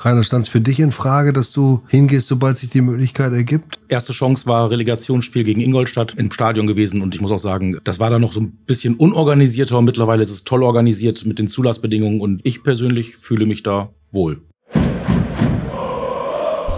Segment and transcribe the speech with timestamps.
[0.00, 3.80] Rainer, stand es für dich in Frage, dass du hingehst, sobald sich die Möglichkeit ergibt?
[3.88, 7.98] Erste Chance war Relegationsspiel gegen Ingolstadt im Stadion gewesen und ich muss auch sagen, das
[7.98, 9.82] war dann noch so ein bisschen unorganisierter.
[9.82, 14.40] Mittlerweile ist es toll organisiert mit den Zulassbedingungen und ich persönlich fühle mich da wohl.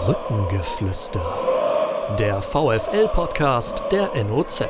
[0.06, 2.16] Brückengeflüster.
[2.18, 4.62] Der VFL-Podcast der NOZ.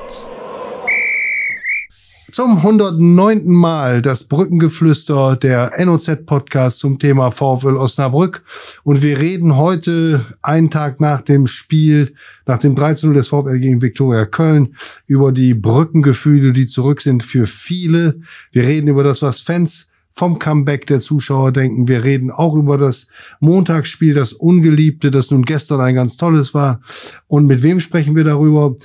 [2.32, 3.46] Zum 109.
[3.46, 8.44] Mal das Brückengeflüster der NOZ-Podcast zum Thema VfL Osnabrück.
[8.84, 12.14] Und wir reden heute, einen Tag nach dem Spiel,
[12.46, 17.46] nach dem 13 des VfL gegen Viktoria Köln, über die Brückengefühle, die zurück sind für
[17.46, 18.20] viele.
[18.52, 21.88] Wir reden über das, was Fans vom Comeback der Zuschauer denken.
[21.88, 23.08] Wir reden auch über das
[23.40, 26.80] Montagsspiel, das Ungeliebte, das nun gestern ein ganz tolles war.
[27.26, 28.76] Und mit wem sprechen wir darüber?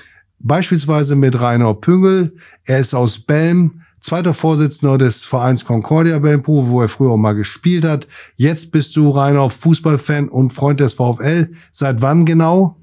[0.45, 2.35] Beispielsweise mit Rainer Püngel.
[2.65, 7.33] Er ist aus Belm, zweiter Vorsitzender des Vereins Concordia Belmpro, wo er früher auch mal
[7.33, 8.07] gespielt hat.
[8.35, 11.49] Jetzt bist du Rainer Fußballfan und Freund des VfL.
[11.71, 12.77] Seit wann genau?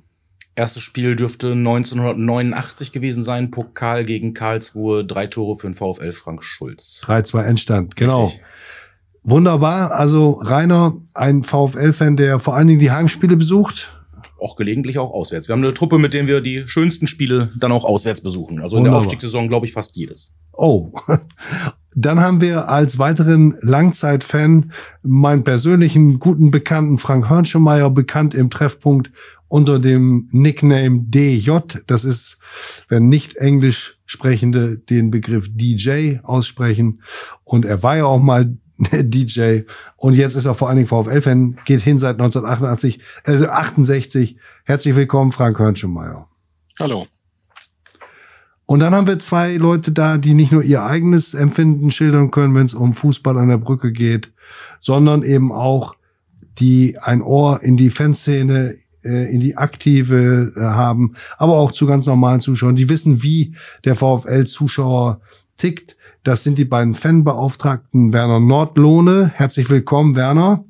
[0.57, 3.53] Erstes Spiel dürfte 1989 gewesen sein.
[3.53, 5.05] Pokal gegen Karlsruhe.
[5.05, 7.01] Drei Tore für den VfL Frank Schulz.
[7.05, 8.25] 3-2 Endstand, genau.
[8.25, 8.43] Richtig.
[9.23, 9.93] Wunderbar.
[9.93, 14.02] Also Rainer, ein VfL-Fan, der vor allen Dingen die Heimspiele besucht
[14.43, 15.49] auch gelegentlich auch auswärts.
[15.49, 18.61] Wir haben eine Truppe, mit der wir die schönsten Spiele dann auch auswärts besuchen.
[18.61, 20.35] Also in der Aufstiegssaison glaube ich fast jedes.
[20.53, 20.93] Oh.
[21.95, 29.11] Dann haben wir als weiteren Langzeitfan meinen persönlichen guten Bekannten Frank Hörnschemeyer, bekannt im Treffpunkt
[29.49, 31.59] unter dem Nickname DJ.
[31.87, 32.39] Das ist,
[32.89, 37.03] wenn nicht Englisch sprechende den Begriff DJ aussprechen.
[37.45, 38.57] Und er war ja auch mal
[38.93, 39.61] DJ.
[39.97, 44.37] Und jetzt ist er vor allen Dingen VfL-Fan, geht hin seit 1988, äh, 68.
[44.65, 46.29] Herzlich willkommen, Frank Hörnschemeyer.
[46.79, 47.07] Hallo.
[48.67, 52.55] Und dann haben wir zwei Leute da, die nicht nur ihr eigenes Empfinden schildern können,
[52.55, 54.33] wenn es um Fußball an der Brücke geht,
[54.81, 55.95] sondern eben auch
[56.59, 61.87] die ein Ohr in die Fanszene, äh, in die aktive äh, haben, aber auch zu
[61.87, 65.21] ganz normalen Zuschauern, die wissen, wie der VfL-Zuschauer
[65.57, 65.97] tickt.
[66.25, 69.33] Das sind die beiden Fanbeauftragten Werner Nordlohne.
[69.35, 70.65] Herzlich willkommen, Werner.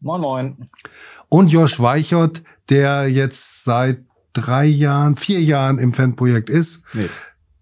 [0.00, 0.68] Moin, moin.
[1.28, 6.84] Und Josh Weichert, der jetzt seit drei Jahren, vier Jahren im Fanprojekt ist.
[6.94, 7.08] Nee,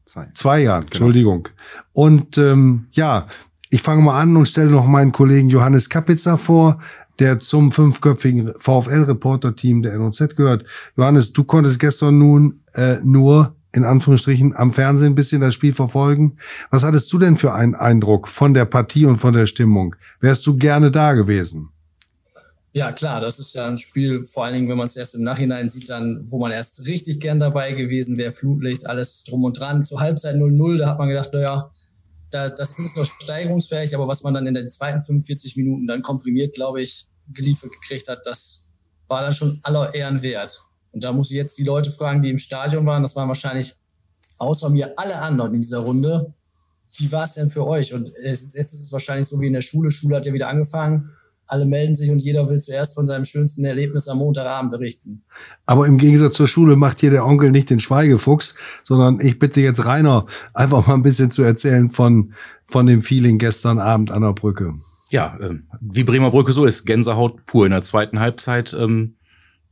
[0.04, 0.28] zwei.
[0.34, 0.86] Zwei Jahren, genau.
[0.88, 1.48] Entschuldigung.
[1.94, 3.26] Und ähm, ja,
[3.70, 6.78] ich fange mal an und stelle noch meinen Kollegen Johannes Kapitzer vor,
[7.20, 10.66] der zum fünfköpfigen VfL-Reporter-Team der NOZ gehört.
[10.94, 15.74] Johannes, du konntest gestern nun äh, nur in Anführungsstrichen am Fernsehen ein bisschen das Spiel
[15.74, 16.38] verfolgen.
[16.70, 19.96] Was hattest du denn für einen Eindruck von der Partie und von der Stimmung?
[20.20, 21.70] Wärst du gerne da gewesen?
[22.72, 25.22] Ja, klar, das ist ja ein Spiel, vor allen Dingen, wenn man es erst im
[25.22, 29.58] Nachhinein sieht, dann, wo man erst richtig gern dabei gewesen wäre, Flutlicht, alles drum und
[29.58, 29.82] dran.
[29.82, 31.72] Zur Halbzeit 0-0, da hat man gedacht, naja,
[32.30, 36.02] da, das ist noch steigerungsfähig, aber was man dann in den zweiten 45 Minuten dann
[36.02, 38.72] komprimiert, glaube ich, geliefert gekriegt hat, das
[39.08, 40.62] war dann schon aller Ehren wert.
[40.92, 43.02] Und da muss ich jetzt die Leute fragen, die im Stadion waren.
[43.02, 43.74] Das waren wahrscheinlich
[44.38, 46.34] außer mir alle anderen in dieser Runde.
[46.98, 47.94] Wie war es denn für euch?
[47.94, 49.90] Und jetzt ist es wahrscheinlich so wie in der Schule.
[49.90, 51.10] Schule hat ja wieder angefangen.
[51.46, 55.24] Alle melden sich und jeder will zuerst von seinem schönsten Erlebnis am Montagabend berichten.
[55.66, 59.60] Aber im Gegensatz zur Schule macht hier der Onkel nicht den Schweigefuchs, sondern ich bitte
[59.60, 62.34] jetzt Rainer, einfach mal ein bisschen zu erzählen von,
[62.66, 64.74] von dem Feeling gestern Abend an der Brücke.
[65.10, 68.72] Ja, äh, wie Bremer Brücke so ist, Gänsehaut pur in der zweiten Halbzeit.
[68.72, 69.16] Ähm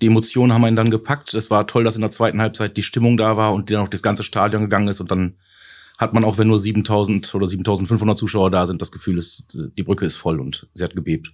[0.00, 1.34] die Emotionen haben einen dann gepackt.
[1.34, 3.88] Es war toll, dass in der zweiten Halbzeit die Stimmung da war und dann auch
[3.88, 5.36] das ganze Stadion gegangen ist und dann
[5.98, 9.82] hat man auch, wenn nur 7000 oder 7500 Zuschauer da sind, das Gefühl, ist, die
[9.82, 11.32] Brücke ist voll und sie hat gebebt.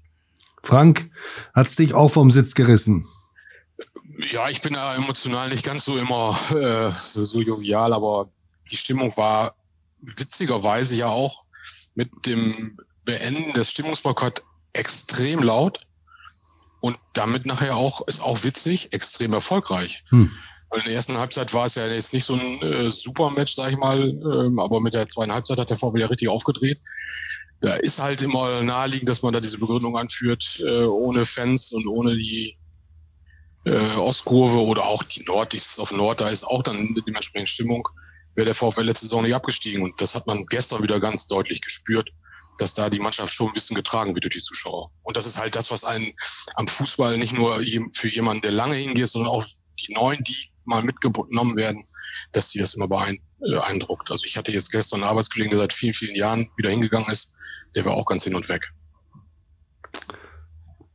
[0.62, 1.10] Frank,
[1.54, 3.06] hat's dich auch vom Sitz gerissen?
[4.32, 8.31] Ja, ich bin da emotional nicht ganz so immer äh, so, so jovial, aber
[8.70, 9.54] die Stimmung war
[10.00, 11.44] witzigerweise ja auch
[11.94, 14.42] mit dem Beenden des Stimmungsboykott
[14.72, 15.86] extrem laut
[16.84, 20.05] und damit nachher auch, ist auch witzig, extrem erfolgreich.
[20.11, 20.31] Hm.
[20.69, 23.55] Weil in der ersten Halbzeit war es ja jetzt nicht so ein äh, super Match,
[23.55, 26.83] sag ich mal, ähm, aber mit der zweiten Halbzeit hat der VfL ja richtig aufgedreht.
[27.62, 31.87] Da ist halt immer naheliegend, dass man da diese Begründung anführt, äh, ohne Fans und
[31.87, 32.59] ohne die
[33.64, 37.88] äh, Ostkurve oder auch die Nord, dieses auf Nord, da ist auch dann dementsprechend Stimmung,
[38.35, 39.82] wäre der VfL letzte Saison nicht abgestiegen.
[39.82, 42.11] Und das hat man gestern wieder ganz deutlich gespürt
[42.59, 44.91] dass da die Mannschaft schon ein bisschen getragen wird durch die Zuschauer.
[45.03, 46.12] Und das ist halt das, was einen
[46.55, 47.62] am Fußball nicht nur
[47.93, 49.45] für jemanden, der lange hingeht, sondern auch
[49.81, 51.85] die Neuen, die mal mitgenommen werden,
[52.33, 54.11] dass die das immer beeindruckt.
[54.11, 57.33] Also ich hatte jetzt gestern einen Arbeitskollegen, der seit vielen, vielen Jahren wieder hingegangen ist,
[57.75, 58.73] der war auch ganz hin und weg.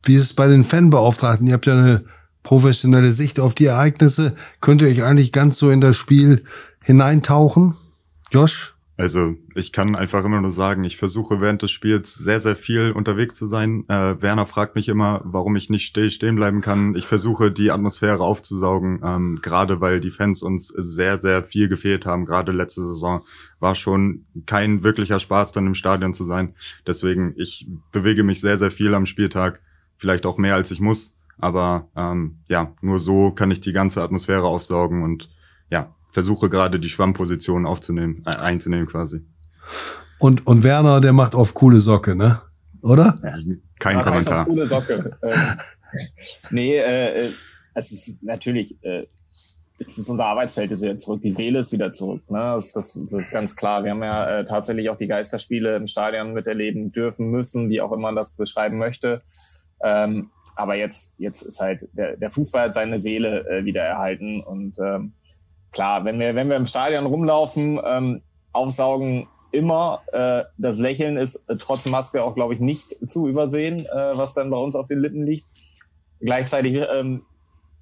[0.02, 1.46] Wie ist es bei den Fanbeauftragten?
[1.46, 2.06] Ihr habt ja eine
[2.42, 4.34] professionelle Sicht auf die Ereignisse.
[4.62, 6.44] Könnt ihr euch eigentlich ganz so in das Spiel
[6.82, 7.76] hineintauchen?
[8.30, 8.74] Josh?
[9.00, 12.92] Also ich kann einfach immer nur sagen, ich versuche während des Spiels sehr, sehr viel
[12.92, 13.88] unterwegs zu sein.
[13.88, 16.94] Äh, Werner fragt mich immer, warum ich nicht still stehen bleiben kann.
[16.94, 22.04] Ich versuche die Atmosphäre aufzusaugen, ähm, gerade weil die Fans uns sehr, sehr viel gefehlt
[22.04, 22.26] haben.
[22.26, 23.22] Gerade letzte Saison
[23.58, 26.54] war schon kein wirklicher Spaß, dann im Stadion zu sein.
[26.86, 29.62] Deswegen, ich bewege mich sehr, sehr viel am Spieltag,
[29.96, 31.16] vielleicht auch mehr als ich muss.
[31.38, 35.30] Aber ähm, ja, nur so kann ich die ganze Atmosphäre aufsaugen und
[35.70, 39.22] ja, versuche gerade die Schwammposition aufzunehmen, äh, einzunehmen quasi.
[40.18, 42.42] Und, und Werner, der macht auf coole Socke, ne?
[42.82, 43.18] Oder?
[43.22, 43.34] Ja.
[43.78, 44.40] Kein Was Kommentar.
[44.40, 45.18] Heißt auf coole Socke.
[45.22, 45.32] ähm,
[46.50, 47.32] nee, äh, äh,
[47.74, 49.06] es ist natürlich, äh,
[49.78, 52.22] jetzt ist unser Arbeitsfeld ist wieder zurück, die Seele ist wieder zurück.
[52.30, 52.38] Ne?
[52.38, 53.84] Das, das, das ist ganz klar.
[53.84, 57.92] Wir haben ja äh, tatsächlich auch die Geisterspiele im Stadion miterleben dürfen, müssen, wie auch
[57.92, 59.22] immer man das beschreiben möchte.
[59.82, 64.42] Ähm, aber jetzt, jetzt ist halt, der, der Fußball hat seine Seele äh, wieder erhalten
[64.42, 65.14] und ähm,
[65.72, 68.22] klar, wenn wir, wenn wir im Stadion rumlaufen, ähm,
[68.52, 70.02] aufsaugen immer.
[70.12, 74.34] Äh, das Lächeln ist äh, trotz Maske auch, glaube ich, nicht zu übersehen, äh, was
[74.34, 75.46] dann bei uns auf den Lippen liegt.
[76.20, 77.22] Gleichzeitig ähm,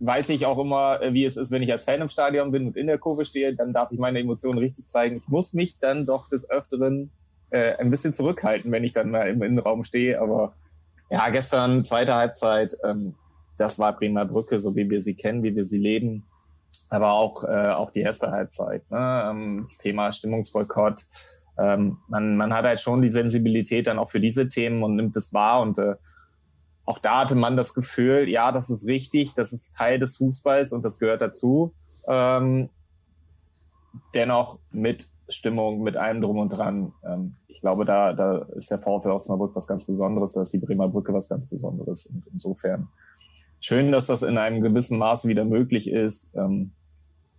[0.00, 2.68] weiß ich auch immer, äh, wie es ist, wenn ich als Fan im Stadion bin
[2.68, 5.16] und in der Kurve stehe, dann darf ich meine Emotionen richtig zeigen.
[5.16, 7.10] Ich muss mich dann doch des Öfteren
[7.50, 10.20] äh, ein bisschen zurückhalten, wenn ich dann mal im Innenraum stehe.
[10.20, 10.54] Aber
[11.10, 13.14] ja, gestern, zweite Halbzeit, ähm,
[13.56, 16.27] das war Bremer Brücke, so wie wir sie kennen, wie wir sie leben
[16.90, 18.90] aber auch, äh, auch die erste Halbzeit.
[18.90, 19.28] Ne?
[19.30, 21.04] Ähm, das Thema Stimmungsboykott.
[21.58, 25.16] Ähm, man, man hat halt schon die Sensibilität dann auch für diese Themen und nimmt
[25.16, 25.60] es wahr.
[25.60, 25.96] Und äh,
[26.84, 30.72] auch da hatte man das Gefühl, ja, das ist richtig, das ist Teil des Fußballs
[30.72, 31.74] und das gehört dazu.
[32.06, 32.70] Ähm,
[34.14, 36.92] dennoch mit Stimmung, mit allem drum und dran.
[37.04, 40.58] Ähm, ich glaube, da, da ist der VfL Osnabrück was ganz Besonderes, da ist die
[40.58, 42.06] Bremer Brücke was ganz Besonderes.
[42.06, 42.88] Und insofern
[43.60, 46.34] schön, dass das in einem gewissen Maß wieder möglich ist.
[46.36, 46.72] Ähm,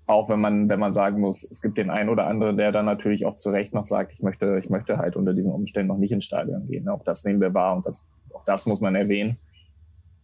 [0.05, 2.85] auch wenn man, wenn man sagen muss, es gibt den einen oder anderen, der dann
[2.85, 5.99] natürlich auch zu Recht noch sagt, ich möchte, ich möchte halt unter diesen Umständen noch
[5.99, 6.89] nicht ins Stadion gehen.
[6.89, 9.37] Auch das nehmen wir wahr und das, auch das muss man erwähnen.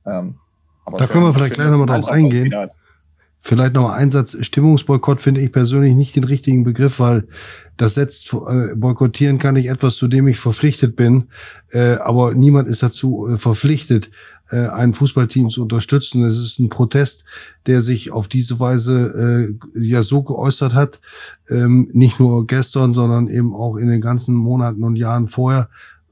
[0.08, 0.40] Ähm,
[0.92, 2.54] da schön, können wir vielleicht gleich nochmal drauf eingehen.
[3.42, 4.36] Vielleicht noch ein Satz.
[4.44, 7.28] Stimmungsboykott finde ich persönlich nicht den richtigen Begriff, weil
[7.78, 11.30] das setzt, äh, boykottieren kann ich etwas, zu dem ich verpflichtet bin,
[11.72, 14.10] äh, aber niemand ist dazu äh, verpflichtet,
[14.52, 16.24] äh, ein Fußballteam zu unterstützen.
[16.24, 17.26] Es ist ein Protest,
[17.66, 21.02] der sich auf diese Weise äh, ja so geäußert hat,
[21.50, 25.70] ähm, nicht nur gestern, sondern eben auch in den ganzen Monaten und Jahren vorher,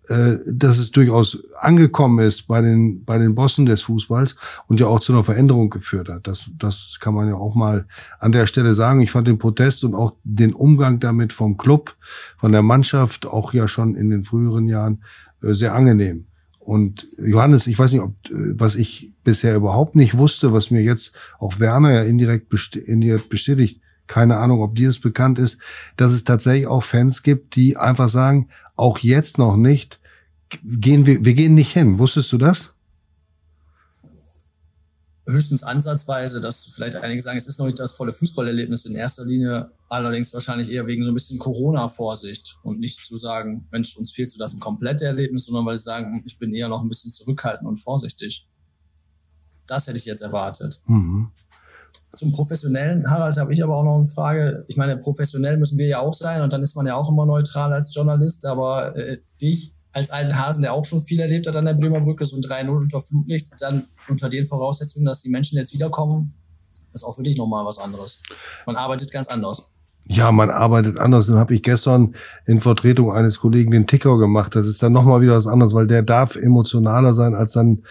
[0.09, 4.35] äh, dass es durchaus angekommen ist bei den bei den Bossen des Fußballs
[4.67, 6.27] und ja auch zu einer Veränderung geführt hat.
[6.27, 7.85] Das das kann man ja auch mal
[8.19, 8.99] an der Stelle sagen.
[8.99, 11.95] Ich fand den Protest und auch den Umgang damit vom Club,
[12.37, 15.03] von der Mannschaft auch ja schon in den früheren Jahren
[15.41, 16.25] äh, sehr angenehm.
[16.65, 20.81] Und Johannes, ich weiß nicht, ob, äh, was ich bisher überhaupt nicht wusste, was mir
[20.81, 25.59] jetzt auch Werner ja indirekt, bestätigt, keine Ahnung, ob dir es bekannt ist,
[25.97, 29.99] dass es tatsächlich auch Fans gibt, die einfach sagen, auch jetzt noch nicht,
[30.63, 31.99] gehen wir, wir gehen nicht hin.
[31.99, 32.72] Wusstest du das?
[35.25, 39.23] Höchstens ansatzweise, dass vielleicht einige sagen, es ist noch nicht das volle Fußballerlebnis in erster
[39.23, 44.11] Linie, allerdings wahrscheinlich eher wegen so ein bisschen Corona-Vorsicht und nicht zu sagen, Mensch, uns
[44.11, 46.89] fehlt so das ein komplette Erlebnis, sondern weil sie sagen, ich bin eher noch ein
[46.89, 48.47] bisschen zurückhaltend und vorsichtig.
[49.67, 50.81] Das hätte ich jetzt erwartet.
[50.87, 51.31] Mhm.
[52.15, 54.65] Zum professionellen, Harald, habe ich aber auch noch eine Frage.
[54.67, 57.25] Ich meine, professionell müssen wir ja auch sein und dann ist man ja auch immer
[57.25, 61.55] neutral als Journalist, aber äh, dich als alten Hasen, der auch schon viel erlebt hat
[61.55, 65.29] an der Bremer Brücke, so ein 3-0 unter Flutlicht, dann unter den Voraussetzungen, dass die
[65.29, 66.33] Menschen jetzt wiederkommen,
[66.93, 68.21] ist auch für dich nochmal was anderes.
[68.65, 69.69] Man arbeitet ganz anders.
[70.05, 71.27] Ja, man arbeitet anders.
[71.27, 74.55] Dann habe ich gestern in Vertretung eines Kollegen den Ticker gemacht.
[74.55, 77.83] Das ist dann nochmal wieder was anderes, weil der darf emotionaler sein als dann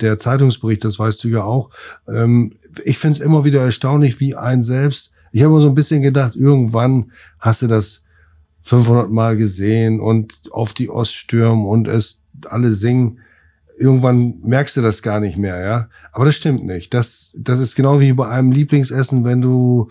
[0.00, 1.70] der Zeitungsbericht, das weißt du ja auch.
[2.08, 5.12] Ähm, ich finde es immer wieder erstaunlich, wie ein selbst.
[5.32, 8.02] Ich habe immer so ein bisschen gedacht, irgendwann hast du das
[8.62, 13.18] 500 Mal gesehen und auf die Oststürm und es alle singen
[13.80, 15.88] irgendwann merkst du das gar nicht mehr, ja.
[16.12, 16.92] Aber das stimmt nicht.
[16.92, 19.90] Das, das ist genau wie bei einem Lieblingsessen, wenn du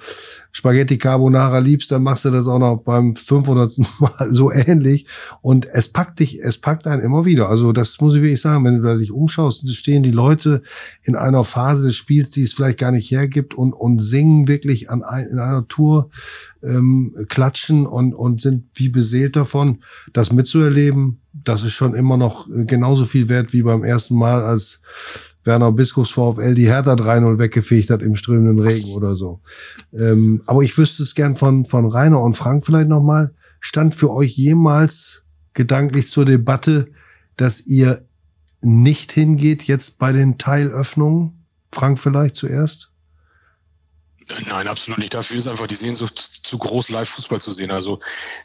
[0.52, 3.78] Spaghetti Carbonara liebst, dann machst du das auch noch beim 500.
[4.00, 5.08] Mal so ähnlich.
[5.42, 7.50] Und es packt dich, es packt einen immer wieder.
[7.50, 10.62] Also das muss ich wirklich sagen, wenn du da dich umschaust, stehen die Leute
[11.02, 14.92] in einer Phase des Spiels, die es vielleicht gar nicht hergibt und, und singen wirklich
[14.92, 16.12] an ein, in einer Tour,
[16.62, 19.80] ähm, klatschen und, und sind wie beseelt davon,
[20.14, 24.82] das mitzuerleben das ist schon immer noch genauso viel wert wie beim ersten Mal, als
[25.44, 29.40] Werner Biskups VfL die Hertha 3-0 weggefegt hat im strömenden Regen oder so.
[29.94, 33.32] Ähm, aber ich wüsste es gern von, von Rainer und Frank vielleicht nochmal.
[33.60, 36.88] Stand für euch jemals gedanklich zur Debatte,
[37.38, 38.04] dass ihr
[38.62, 41.46] nicht hingeht jetzt bei den Teilöffnungen?
[41.72, 42.92] Frank vielleicht zuerst?
[44.48, 45.14] Nein, absolut nicht.
[45.14, 47.72] Dafür ist einfach die Sehnsucht zu groß, live Fußball zu sehen.
[47.72, 48.00] Also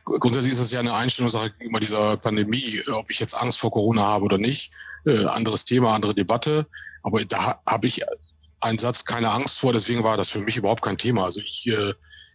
[0.05, 4.03] grundsätzlich ist das ja eine Einstellungssache gegenüber dieser Pandemie, ob ich jetzt Angst vor Corona
[4.03, 4.73] habe oder nicht.
[5.05, 6.67] Äh, anderes Thema, andere Debatte.
[7.03, 8.03] Aber da habe ich
[8.61, 11.25] einen Satz keine Angst vor, deswegen war das für mich überhaupt kein Thema.
[11.25, 11.93] Also ich äh,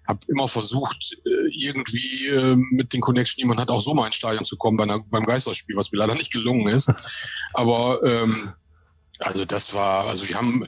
[0.08, 4.08] habe immer versucht, äh, irgendwie äh, mit den Connection, die man hat, auch so mal
[4.08, 6.94] ins Stadion zu kommen bei einer, beim Geisterspiel, was mir leider nicht gelungen ist.
[7.54, 8.54] Aber ähm,
[9.20, 10.68] also das war, also wir haben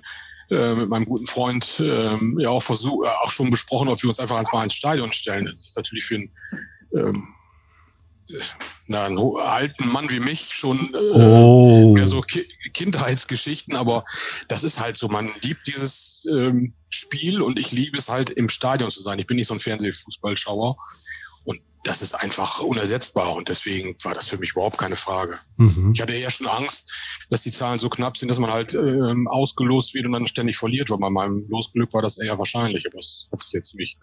[0.52, 4.10] äh, mit meinem guten Freund ähm, ja auch versucht, äh, auch schon besprochen, ob wir
[4.10, 5.46] uns einfach mal ins Stadion stellen.
[5.46, 6.32] Das ist natürlich für einen,
[6.94, 7.34] ähm,
[8.88, 11.94] na, einen alten Mann wie mich schon äh, oh.
[11.94, 14.04] mehr so Ki Kindheitsgeschichten, aber
[14.50, 18.50] das ist halt so, man liebt dieses ähm, Spiel und ich liebe es halt im
[18.50, 19.20] Stadion zu sein.
[19.20, 20.76] Ich bin nicht so ein Fernsehfußballschauer
[21.84, 25.40] das ist einfach unersetzbar und deswegen war das für mich überhaupt keine Frage.
[25.58, 25.92] Mhm.
[25.94, 26.94] Ich hatte eher schon Angst,
[27.30, 30.58] dass die Zahlen so knapp sind, dass man halt ähm, ausgelost wird und dann ständig
[30.58, 33.98] verliert, weil bei meinem Losglück war das eher wahrscheinlich, aber es hat sich jetzt ziemlich,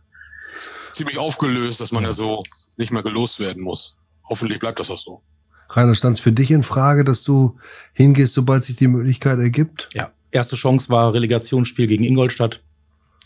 [0.91, 2.43] ziemlich aufgelöst, dass man ja so
[2.79, 3.97] nicht mehr gelost werden muss.
[4.29, 5.23] Hoffentlich bleibt das auch so.
[5.71, 7.59] Rainer, stand es für dich in Frage, dass du
[7.93, 9.89] hingehst, sobald sich die Möglichkeit ergibt?
[9.93, 12.61] Ja, erste Chance war Relegationsspiel gegen Ingolstadt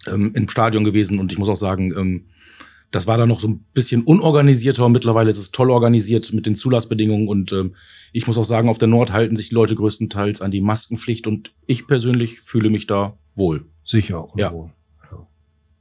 [0.07, 2.27] ähm, im Stadion gewesen und ich muss auch sagen, ähm,
[2.93, 4.89] das war dann noch so ein bisschen unorganisierter.
[4.89, 7.27] Mittlerweile ist es toll organisiert mit den Zulassbedingungen.
[7.27, 7.75] Und ähm,
[8.13, 11.27] ich muss auch sagen, auf der Nord halten sich die Leute größtenteils an die Maskenpflicht.
[11.27, 13.67] Und ich persönlich fühle mich da wohl.
[13.83, 14.53] Sicher auch ja.
[14.53, 14.71] wohl.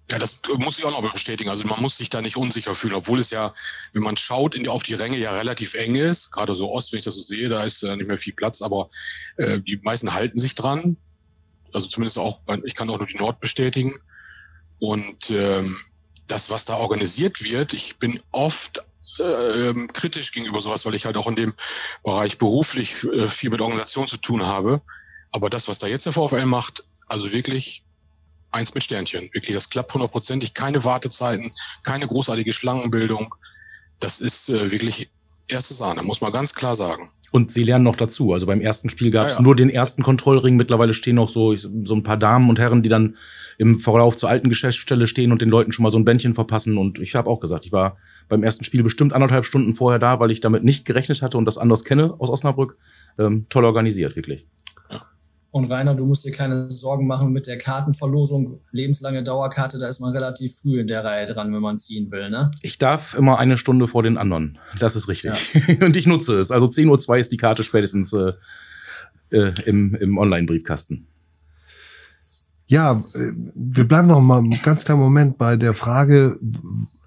[0.10, 1.50] Ja, das muss ich auch noch bestätigen.
[1.50, 3.54] Also man muss sich da nicht unsicher fühlen, obwohl es ja,
[3.94, 6.32] wenn man schaut, in die, auf die Ränge ja relativ eng ist.
[6.32, 8.62] Gerade so Ost, wenn ich das so sehe, da ist äh, nicht mehr viel Platz,
[8.62, 8.90] aber
[9.38, 10.98] äh, die meisten halten sich dran.
[11.74, 14.00] Also zumindest auch, ich kann auch nur die Nord bestätigen.
[14.80, 15.78] Und ähm,
[16.32, 18.84] das, was da organisiert wird, ich bin oft
[19.20, 21.54] äh, kritisch gegenüber sowas, weil ich halt auch in dem
[22.04, 24.82] Bereich beruflich äh, viel mit Organisation zu tun habe.
[25.32, 27.84] Aber das, was da jetzt der VfL macht, also wirklich
[28.52, 29.30] eins mit Sternchen.
[29.34, 30.54] Wirklich, das klappt hundertprozentig.
[30.54, 33.36] Keine Wartezeiten, keine großartige Schlangenbildung.
[34.00, 35.10] Das ist äh, wirklich
[35.52, 37.10] erste Sahne, muss man ganz klar sagen.
[37.32, 38.34] Und sie lernen noch dazu.
[38.34, 39.44] Also beim ersten Spiel gab es ja, ja.
[39.44, 40.58] nur den ersten Kontrollring.
[40.58, 43.16] Mittlerweile stehen noch so, so ein paar Damen und Herren, die dann
[43.58, 46.78] im Verlauf zur alten Geschäftsstelle stehen und den Leuten schon mal so ein Bändchen verpassen.
[46.78, 50.20] Und ich habe auch gesagt, ich war beim ersten Spiel bestimmt anderthalb Stunden vorher da,
[50.20, 52.78] weil ich damit nicht gerechnet hatte und das anders kenne aus Osnabrück.
[53.18, 54.46] Ähm, toll organisiert, wirklich.
[55.52, 58.62] Und Rainer, du musst dir keine Sorgen machen mit der Kartenverlosung.
[58.72, 62.30] Lebenslange Dauerkarte, da ist man relativ früh in der Reihe dran, wenn man ziehen will,
[62.30, 62.52] ne?
[62.62, 64.58] Ich darf immer eine Stunde vor den anderen.
[64.80, 65.54] Das ist richtig.
[65.54, 65.86] Ja.
[65.86, 66.52] Und ich nutze es.
[66.52, 68.32] Also 10.02 Uhr ist die Karte spätestens äh,
[69.32, 71.08] äh, im, im Online-Briefkasten.
[72.68, 76.40] Ja, äh, wir bleiben noch mal einen ganz kleinen Moment bei der Frage,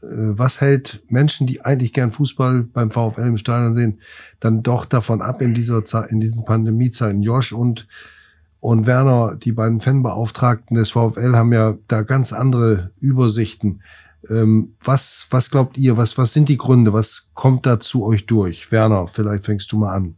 [0.02, 4.00] äh, was hält Menschen, die eigentlich gern Fußball beim VfL im Stadion sehen,
[4.40, 7.22] dann doch davon ab in dieser Zeit, in diesen Pandemiezeiten.
[7.22, 7.88] Josh und
[8.64, 13.82] und Werner, die beiden Fanbeauftragten des VfL, haben ja da ganz andere Übersichten.
[14.30, 15.98] Ähm, was, was glaubt ihr?
[15.98, 16.94] Was, was sind die Gründe?
[16.94, 18.72] Was kommt da zu euch durch?
[18.72, 20.14] Werner, vielleicht fängst du mal an.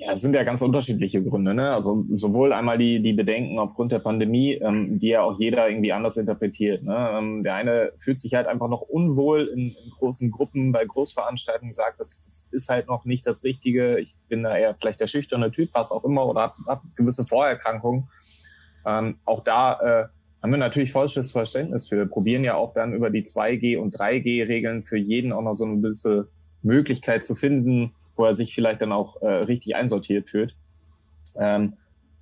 [0.00, 1.54] Ja, es sind ja ganz unterschiedliche Gründe.
[1.54, 1.72] Ne?
[1.72, 5.92] Also sowohl einmal die, die Bedenken aufgrund der Pandemie, ähm, die ja auch jeder irgendwie
[5.92, 6.84] anders interpretiert.
[6.84, 7.10] Ne?
[7.14, 11.74] Ähm, der eine fühlt sich halt einfach noch unwohl in, in großen Gruppen, bei Großveranstaltungen,
[11.74, 13.98] sagt, das, das ist halt noch nicht das Richtige.
[13.98, 17.24] Ich bin da eher vielleicht der schüchterne Typ, was auch immer, oder habe hab gewisse
[17.24, 18.08] Vorerkrankungen.
[18.86, 20.08] Ähm, auch da äh,
[20.40, 21.96] haben wir natürlich vollstes Verständnis für.
[21.96, 25.64] Wir probieren ja auch dann über die 2G- und 3G-Regeln für jeden auch noch so
[25.64, 26.28] eine gewisse
[26.62, 30.54] Möglichkeit zu finden, wo er sich vielleicht dann auch äh, richtig einsortiert fühlt.
[31.38, 31.74] Ähm,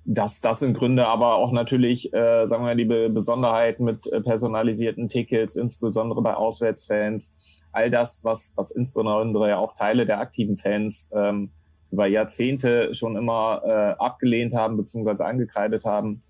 [0.05, 4.07] das, das sind Gründe, aber auch natürlich, äh, sagen wir mal, die Be Besonderheiten mit
[4.07, 7.35] äh, personalisierten Tickets, insbesondere bei Auswärtsfans.
[7.73, 11.49] All das, was, was insbesondere ja auch Teile der aktiven Fans ähm,
[11.91, 15.23] über Jahrzehnte schon immer äh, abgelehnt haben bzw.
[15.23, 16.21] angekreidet haben,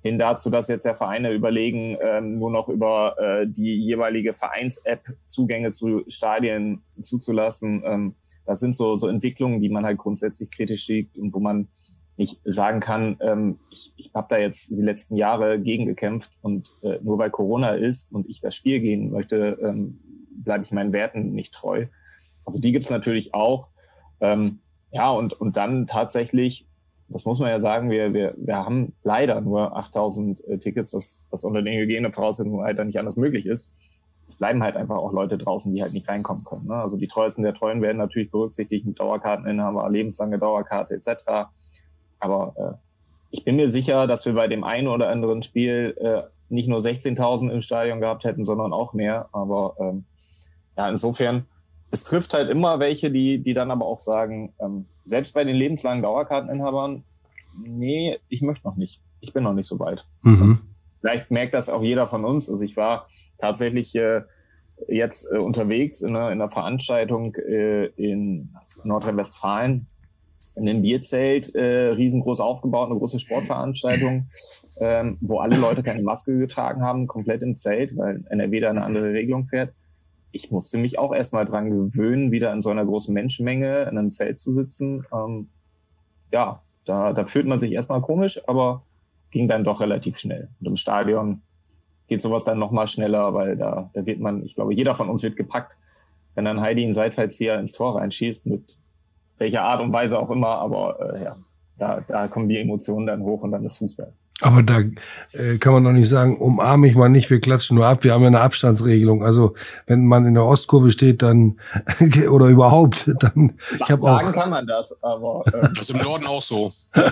[0.00, 5.02] hin dazu, dass jetzt ja Vereine überlegen, ähm, nur noch über äh, die jeweilige Vereins-App
[5.26, 7.82] Zugänge zu Stadien zuzulassen.
[7.84, 8.14] Ähm,
[8.48, 11.68] das sind so, so Entwicklungen, die man halt grundsätzlich kritisch sieht und wo man
[12.16, 16.74] nicht sagen kann, ähm, ich, ich habe da jetzt die letzten Jahre gegen gekämpft und
[16.82, 20.00] äh, nur weil Corona ist und ich das Spiel gehen möchte, ähm,
[20.30, 21.88] bleibe ich meinen Werten nicht treu.
[22.46, 23.68] Also die gibt's natürlich auch.
[24.20, 24.60] Ähm,
[24.92, 26.66] ja, und, und dann tatsächlich,
[27.08, 31.22] das muss man ja sagen, wir, wir, wir haben leider nur 8000 äh, Tickets, was,
[31.28, 33.76] was unter den Hygienevoraussetzungen halt dann nicht anders möglich ist
[34.28, 36.66] es bleiben halt einfach auch Leute draußen, die halt nicht reinkommen können.
[36.68, 36.74] Ne?
[36.74, 41.48] Also die treuesten der Treuen werden natürlich berücksichtigt mit Dauerkarteninhaber, lebenslange Dauerkarte etc.
[42.20, 42.88] Aber äh,
[43.30, 46.80] ich bin mir sicher, dass wir bei dem einen oder anderen Spiel äh, nicht nur
[46.80, 49.28] 16.000 im Stadion gehabt hätten, sondern auch mehr.
[49.32, 50.04] Aber ähm,
[50.76, 51.46] ja, insofern,
[51.90, 55.56] es trifft halt immer welche, die, die dann aber auch sagen, ähm, selbst bei den
[55.56, 57.02] lebenslangen Dauerkarteninhabern,
[57.58, 59.00] nee, ich möchte noch nicht.
[59.20, 60.06] Ich bin noch nicht so weit.
[60.22, 60.60] Mhm.
[61.00, 62.48] Vielleicht merkt das auch jeder von uns.
[62.48, 64.22] Also ich war tatsächlich äh,
[64.88, 69.86] jetzt äh, unterwegs in einer, in einer Veranstaltung äh, in Nordrhein-Westfalen
[70.58, 74.26] in einem Bierzelt äh, riesengroß aufgebaut, eine große Sportveranstaltung,
[74.80, 78.84] ähm, wo alle Leute keine Maske getragen haben, komplett im Zelt, weil NRW da eine
[78.84, 79.72] andere Regelung fährt.
[80.32, 84.12] Ich musste mich auch erstmal dran gewöhnen, wieder in so einer großen Menschenmenge in einem
[84.12, 85.06] Zelt zu sitzen.
[85.12, 85.48] Ähm,
[86.32, 88.82] ja, da, da fühlt man sich erstmal komisch, aber
[89.30, 90.48] ging dann doch relativ schnell.
[90.60, 91.42] Und im Stadion
[92.08, 95.22] geht sowas dann nochmal schneller, weil da, da wird man, ich glaube, jeder von uns
[95.22, 95.76] wird gepackt,
[96.34, 98.62] wenn dann Heidi in Seitfallzieher ins Tor reinschießt, mit
[99.38, 101.36] welcher Art und Weise auch immer, aber äh, ja,
[101.76, 104.12] da, da kommen die Emotionen dann hoch und dann ist Fußball.
[104.40, 104.82] Aber da
[105.32, 108.04] äh, kann man doch nicht sagen, umarme ich mal nicht, wir klatschen nur ab.
[108.04, 109.24] Wir haben ja eine Abstandsregelung.
[109.24, 109.54] Also
[109.86, 111.58] wenn man in der Ostkurve steht, dann
[112.30, 113.58] oder überhaupt, dann.
[113.74, 115.68] ich hab sagen auch, kann man das, aber äh.
[115.74, 116.70] das ist im Norden auch so.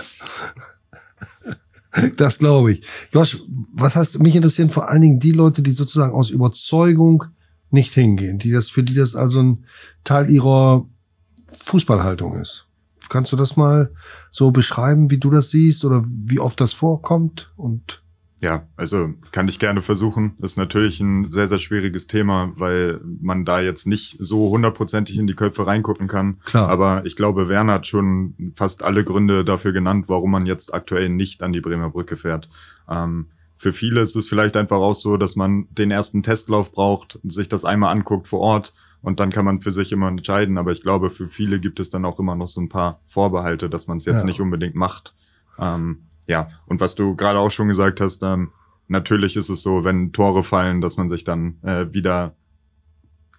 [2.17, 2.83] Das glaube ich.
[3.11, 3.41] Josh,
[3.73, 7.25] was hast mich interessieren vor allen Dingen die Leute, die sozusagen aus Überzeugung
[7.69, 9.65] nicht hingehen, die das für die das also ein
[10.03, 10.85] Teil ihrer
[11.65, 12.67] Fußballhaltung ist.
[13.09, 13.91] Kannst du das mal
[14.31, 18.01] so beschreiben, wie du das siehst oder wie oft das vorkommt und
[18.39, 20.35] ja, also kann ich gerne versuchen.
[20.41, 25.25] ist natürlich ein sehr, sehr schwieriges Thema, weil man da jetzt nicht so hundertprozentig in
[25.25, 26.39] die Köpfe reingucken kann.
[26.45, 26.69] Klar.
[26.69, 31.09] Aber ich glaube, Werner hat schon fast alle Gründe dafür genannt, warum man jetzt aktuell
[31.09, 32.47] nicht an die Bremer Brücke fährt.
[32.87, 33.27] Ähm,
[33.57, 37.49] für viele ist es vielleicht einfach auch so, dass man den ersten Testlauf braucht, sich
[37.49, 40.59] das einmal anguckt vor Ort und dann kann man für sich immer entscheiden.
[40.59, 43.67] Aber ich glaube, für viele gibt es dann auch immer noch so ein paar Vorbehalte,
[43.67, 44.25] dass man es jetzt ja.
[44.25, 45.15] nicht unbedingt macht.
[45.59, 48.51] Ähm, ja, und was du gerade auch schon gesagt hast, ähm,
[48.87, 52.35] natürlich ist es so, wenn Tore fallen, dass man sich dann äh, wieder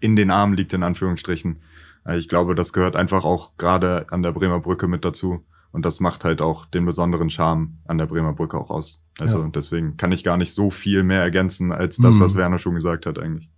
[0.00, 1.60] in den Armen liegt, in Anführungsstrichen.
[2.06, 5.44] Äh, ich glaube, das gehört einfach auch gerade an der Bremer Brücke mit dazu.
[5.70, 9.04] Und das macht halt auch den besonderen Charme an der Bremer Brücke auch aus.
[9.18, 9.48] Also ja.
[9.48, 12.38] deswegen kann ich gar nicht so viel mehr ergänzen als das, was mhm.
[12.38, 13.50] Werner schon gesagt hat eigentlich.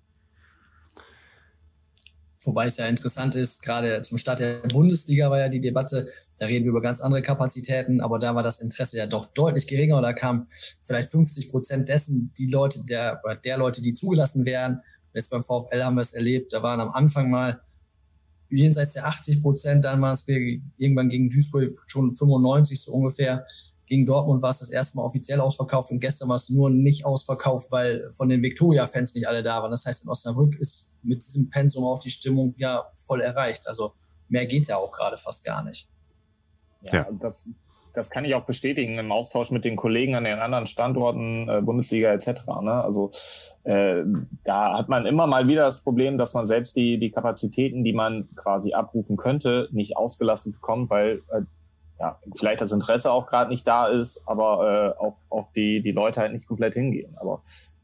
[2.45, 6.47] Wobei es ja interessant ist, gerade zum Start der Bundesliga war ja die Debatte, da
[6.47, 10.01] reden wir über ganz andere Kapazitäten, aber da war das Interesse ja doch deutlich geringer.
[10.01, 10.47] Da kam
[10.83, 14.81] vielleicht 50 Prozent dessen, die Leute, der, der Leute, die zugelassen wären.
[15.13, 17.61] Jetzt beim VfL haben wir es erlebt, da waren am Anfang mal
[18.49, 23.47] jenseits der 80 Prozent, dann war es irgendwann gegen Duisburg schon 95 so ungefähr.
[23.91, 27.05] Gegen Dortmund war es das erste Mal offiziell ausverkauft und gestern war es nur nicht
[27.05, 29.73] ausverkauft, weil von den Victoria-Fans nicht alle da waren.
[29.73, 33.67] Das heißt, in Osnabrück ist mit diesem Pensum auch die Stimmung ja voll erreicht.
[33.67, 33.95] Also
[34.29, 35.89] mehr geht ja auch gerade fast gar nicht.
[36.83, 37.09] Ja, ja.
[37.19, 37.49] Das,
[37.93, 41.61] das kann ich auch bestätigen im Austausch mit den Kollegen an den anderen Standorten, äh,
[41.61, 42.47] Bundesliga etc.
[42.63, 42.85] Ne?
[42.85, 43.11] Also
[43.65, 44.05] äh,
[44.45, 47.93] da hat man immer mal wieder das Problem, dass man selbst die, die Kapazitäten, die
[47.93, 51.41] man quasi abrufen könnte, nicht ausgelastet bekommt, weil äh,
[52.01, 55.93] ja, vielleicht das Interesse auch gerade nicht da ist, aber äh, auch, auch die, die
[55.93, 57.15] Leute halt nicht komplett hingehen.
[57.21, 57.43] Aber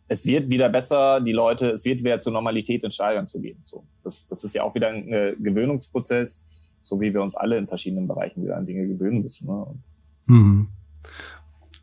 [0.08, 3.62] es wird wieder besser, die Leute, es wird wieder zur Normalität in Stadion zu gehen.
[3.66, 6.42] So, das, das ist ja auch wieder ein äh, Gewöhnungsprozess,
[6.82, 9.48] so wie wir uns alle in verschiedenen Bereichen wieder an Dinge gewöhnen müssen.
[9.48, 9.66] Ne?
[10.26, 10.68] Mhm.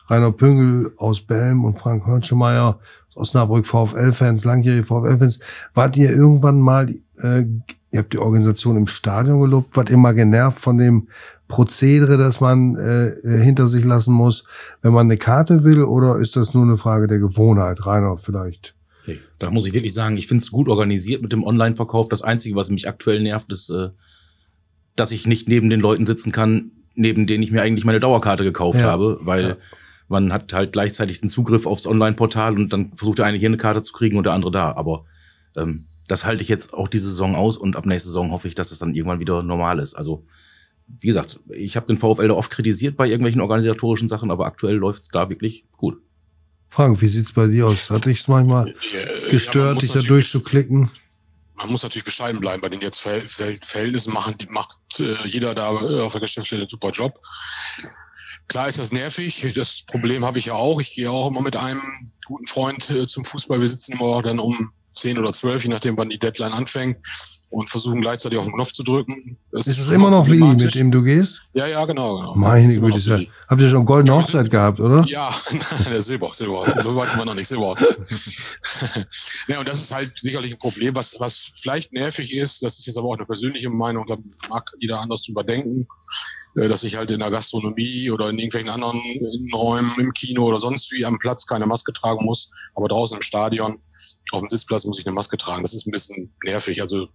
[0.08, 5.40] Rainer Püngel aus Belm und Frank Hörnschemeyer aus Osnabrück, VfL-Fans, langjährige VfL-Fans.
[5.76, 7.46] Wart ihr irgendwann mal, äh,
[7.92, 11.10] ihr habt die Organisation im Stadion gelobt, wart ihr mal genervt von dem
[11.54, 14.44] Prozedere, das man äh, äh, hinter sich lassen muss,
[14.82, 17.86] wenn man eine Karte will, oder ist das nur eine Frage der Gewohnheit?
[17.86, 18.74] Rainer, vielleicht.
[19.06, 22.10] Nee, da muss ich wirklich sagen, ich finde es gut organisiert mit dem Online-Verkauf.
[22.10, 23.90] Das Einzige, was mich aktuell nervt, ist, äh,
[24.96, 28.44] dass ich nicht neben den Leuten sitzen kann, neben denen ich mir eigentlich meine Dauerkarte
[28.44, 28.88] gekauft ja.
[28.88, 29.58] habe, weil ja.
[30.08, 33.58] man hat halt gleichzeitig den Zugriff aufs Online-Portal und dann versucht der eine hier eine
[33.58, 34.72] Karte zu kriegen und der andere da.
[34.72, 35.06] Aber
[35.56, 38.56] ähm, das halte ich jetzt auch diese Saison aus und ab nächster Saison hoffe ich,
[38.56, 39.94] dass es das dann irgendwann wieder normal ist.
[39.94, 40.26] Also
[40.88, 44.76] wie gesagt, ich habe den VfL da oft kritisiert bei irgendwelchen organisatorischen Sachen, aber aktuell
[44.76, 46.02] läuft es da wirklich gut.
[46.70, 47.90] Frank, wie sieht's bei dir aus?
[47.90, 48.74] Hat dich es manchmal
[49.30, 50.90] gestört, ja, dich da durchzuklicken?
[51.56, 52.62] Man muss natürlich bescheiden bleiben.
[52.62, 56.90] Bei den jetzt Verhältnissen machen, macht äh, jeder da äh, auf der Geschäftsstelle einen super
[56.90, 57.20] Job.
[58.48, 59.48] Klar ist das nervig.
[59.56, 60.82] Das Problem habe ich ja auch.
[60.82, 63.62] Ich gehe auch immer mit einem guten Freund äh, zum Fußball.
[63.62, 66.98] Wir sitzen immer dann um zehn oder zwölf, je nachdem, wann die Deadline anfängt
[67.50, 69.38] und versuchen gleichzeitig auf den Knopf zu drücken.
[69.52, 71.44] Das ist es immer noch Willi, mit dem du gehst?
[71.54, 72.18] Ja, ja, genau.
[72.18, 72.36] genau.
[72.36, 75.06] Meine Güte, ja, habt ihr schon goldene Hochzeit gehabt, oder?
[75.06, 75.30] Ja,
[75.86, 76.82] der Silber, Silber.
[76.82, 77.76] So weit sind wir noch nicht, Silber.
[79.48, 82.64] ja, und das ist halt sicherlich ein Problem, was, was vielleicht nervig ist.
[82.64, 84.18] Das ist jetzt aber auch eine persönliche Meinung, da
[84.50, 85.86] mag jeder anders drüber denken äh,
[86.56, 89.02] dass ich halt in der Gastronomie oder in irgendwelchen anderen
[89.54, 93.22] Räumen im Kino oder sonst wie am Platz keine Maske tragen muss, aber draußen im
[93.22, 93.80] Stadion
[94.32, 95.64] auf dem Sitzplatz muss ich eine Maske tragen.
[95.64, 96.82] Das ist ein bisschen nervig.
[96.82, 97.08] Also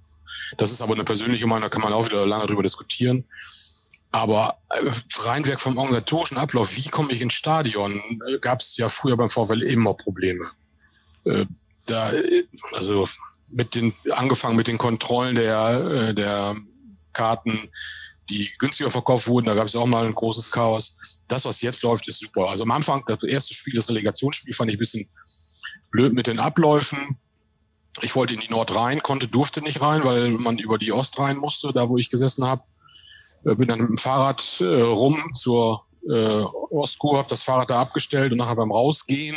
[0.56, 3.24] das ist aber eine persönliche Meinung, da kann man auch wieder lange drüber diskutieren.
[4.10, 8.88] Aber äh, reinweg vom organisatorischen Ablauf, wie komme ich ins Stadion, äh, gab es ja
[8.88, 10.46] früher beim VfL immer Probleme.
[11.24, 11.44] Äh,
[11.84, 12.12] da,
[12.72, 13.08] also
[13.52, 16.56] mit den, angefangen mit den Kontrollen der, der
[17.12, 17.70] Karten,
[18.30, 20.96] die günstiger verkauft wurden, da gab es auch mal ein großes Chaos.
[21.28, 22.48] Das, was jetzt läuft, ist super.
[22.48, 25.08] Also am Anfang, das erste Spiel, das Relegationsspiel, fand ich ein bisschen
[25.90, 27.16] blöd mit den Abläufen.
[28.02, 31.18] Ich wollte in die Nord rein, konnte, durfte nicht rein, weil man über die Ost
[31.18, 32.62] rein musste, da wo ich gesessen habe.
[33.44, 37.80] Äh, bin dann mit dem Fahrrad äh, rum zur äh, Ostkur, habe das Fahrrad da
[37.80, 39.36] abgestellt und nachher beim Rausgehen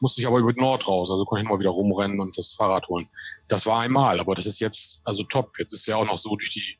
[0.00, 1.10] musste ich aber über die Nord raus.
[1.10, 3.08] Also konnte ich mal wieder rumrennen und das Fahrrad holen.
[3.48, 5.58] Das war einmal, aber das ist jetzt also top.
[5.58, 6.78] Jetzt ist ja auch noch so durch die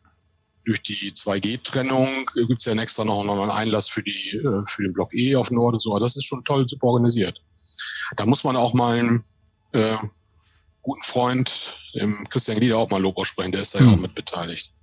[0.69, 4.83] durch die 2G-Trennung gibt es ja extra noch, noch einen Einlass für die äh, für
[4.83, 5.95] den Block E auf Nord und so.
[5.95, 7.43] Also das ist schon toll, super organisiert.
[8.17, 9.25] Da muss man auch mal einen
[9.73, 9.97] äh,
[10.83, 13.53] guten Freund, dem Christian Glieder, auch mal Lob aussprechen.
[13.53, 14.03] Der ist da ja auch hm.
[14.03, 14.75] mit beteiligt.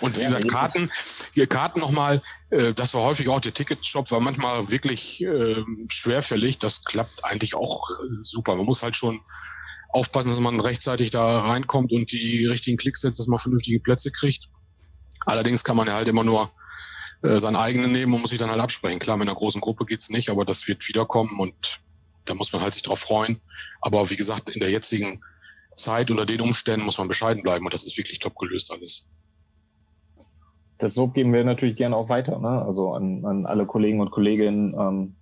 [0.00, 0.90] Und wie gesagt, Karten,
[1.34, 6.58] hier Karten nochmal, äh, das war häufig auch der Ticketshop, war manchmal wirklich äh, schwerfällig.
[6.58, 8.56] Das klappt eigentlich auch äh, super.
[8.56, 9.20] Man muss halt schon
[9.92, 14.10] aufpassen, dass man rechtzeitig da reinkommt und die richtigen Klicks setzt, dass man vernünftige Plätze
[14.10, 14.48] kriegt.
[15.26, 16.50] Allerdings kann man ja halt immer nur
[17.22, 18.98] äh, seinen eigenen nehmen und muss sich dann halt absprechen.
[18.98, 21.80] Klar, mit einer großen Gruppe geht's nicht, aber das wird wiederkommen und
[22.24, 23.40] da muss man halt sich drauf freuen.
[23.80, 25.22] Aber wie gesagt, in der jetzigen
[25.76, 29.06] Zeit unter den Umständen muss man bescheiden bleiben und das ist wirklich top gelöst alles
[30.82, 32.62] das so geben wir natürlich gerne auch weiter, ne?
[32.62, 34.74] also an, an alle Kollegen und Kolleginnen.
[34.78, 35.16] Ähm,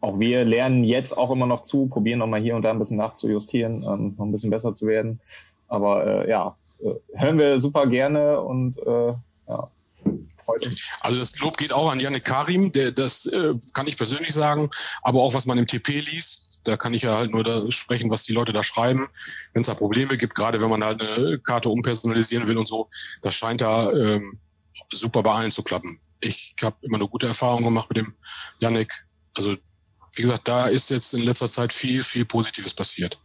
[0.00, 2.96] auch wir lernen jetzt auch immer noch zu, probieren nochmal hier und da ein bisschen
[2.96, 5.20] nachzujustieren, ähm, noch ein bisschen besser zu werden.
[5.68, 9.14] Aber äh, ja, äh, hören wir super gerne und äh,
[9.48, 9.70] ja.
[11.00, 14.70] Also das Lob geht auch an Janik Karim, der, das äh, kann ich persönlich sagen,
[15.02, 18.10] aber auch was man im TP liest, da kann ich ja halt nur da sprechen,
[18.10, 19.08] was die Leute da schreiben.
[19.52, 22.88] Wenn es da Probleme gibt, gerade wenn man halt eine Karte umpersonalisieren will und so,
[23.22, 24.38] das scheint da ähm,
[24.92, 26.00] super bei allen zu klappen.
[26.20, 28.14] Ich habe immer eine gute Erfahrung gemacht mit dem
[28.58, 28.92] Yannick.
[29.36, 29.56] Also
[30.14, 33.18] wie gesagt, da ist jetzt in letzter Zeit viel, viel Positives passiert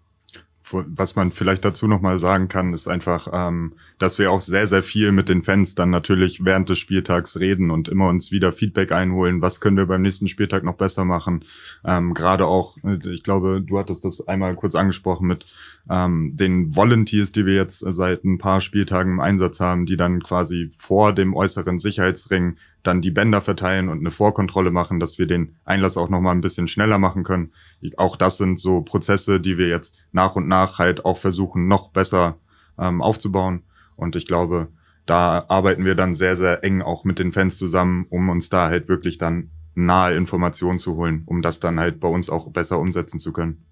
[0.87, 4.83] was man vielleicht dazu nochmal sagen kann, ist einfach, ähm, dass wir auch sehr, sehr
[4.83, 8.91] viel mit den Fans dann natürlich während des Spieltags reden und immer uns wieder Feedback
[8.91, 9.41] einholen.
[9.41, 11.45] Was können wir beim nächsten Spieltag noch besser machen?
[11.83, 15.45] Ähm, Gerade auch, ich glaube, du hattest das einmal kurz angesprochen mit
[15.89, 20.23] ähm, den Volunteers, die wir jetzt seit ein paar Spieltagen im Einsatz haben, die dann
[20.23, 25.27] quasi vor dem äußeren Sicherheitsring dann die Bänder verteilen und eine Vorkontrolle machen, dass wir
[25.27, 27.51] den Einlass auch nochmal ein bisschen schneller machen können.
[27.97, 31.89] Auch das sind so Prozesse, die wir jetzt nach und nach halt auch versuchen, noch
[31.89, 32.37] besser
[32.77, 33.63] ähm, aufzubauen.
[33.97, 34.67] Und ich glaube,
[35.05, 38.67] da arbeiten wir dann sehr, sehr eng auch mit den Fans zusammen, um uns da
[38.69, 42.79] halt wirklich dann nahe Informationen zu holen, um das dann halt bei uns auch besser
[42.79, 43.63] umsetzen zu können.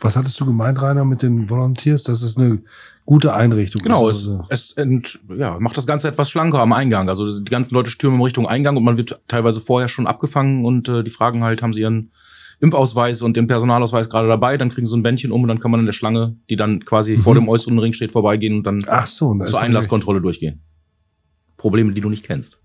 [0.00, 2.04] Was hattest du gemeint, Rainer, mit den Volunteers?
[2.04, 2.62] Das ist eine
[3.04, 3.82] gute Einrichtung.
[3.82, 7.08] Genau, es, also es ent, ja, macht das Ganze etwas schlanker am Eingang.
[7.08, 10.64] Also die ganzen Leute stürmen in Richtung Eingang und man wird teilweise vorher schon abgefangen
[10.64, 12.12] und äh, die fragen halt, haben sie ihren
[12.60, 15.70] Impfausweis und den Personalausweis gerade dabei, dann kriegen sie ein Bändchen um und dann kann
[15.70, 17.22] man in der Schlange, die dann quasi mhm.
[17.22, 20.60] vor dem äußeren Ring steht, vorbeigehen und dann Ach so, zur Einlasskontrolle durchgehen.
[21.56, 22.60] Probleme, die du nicht kennst.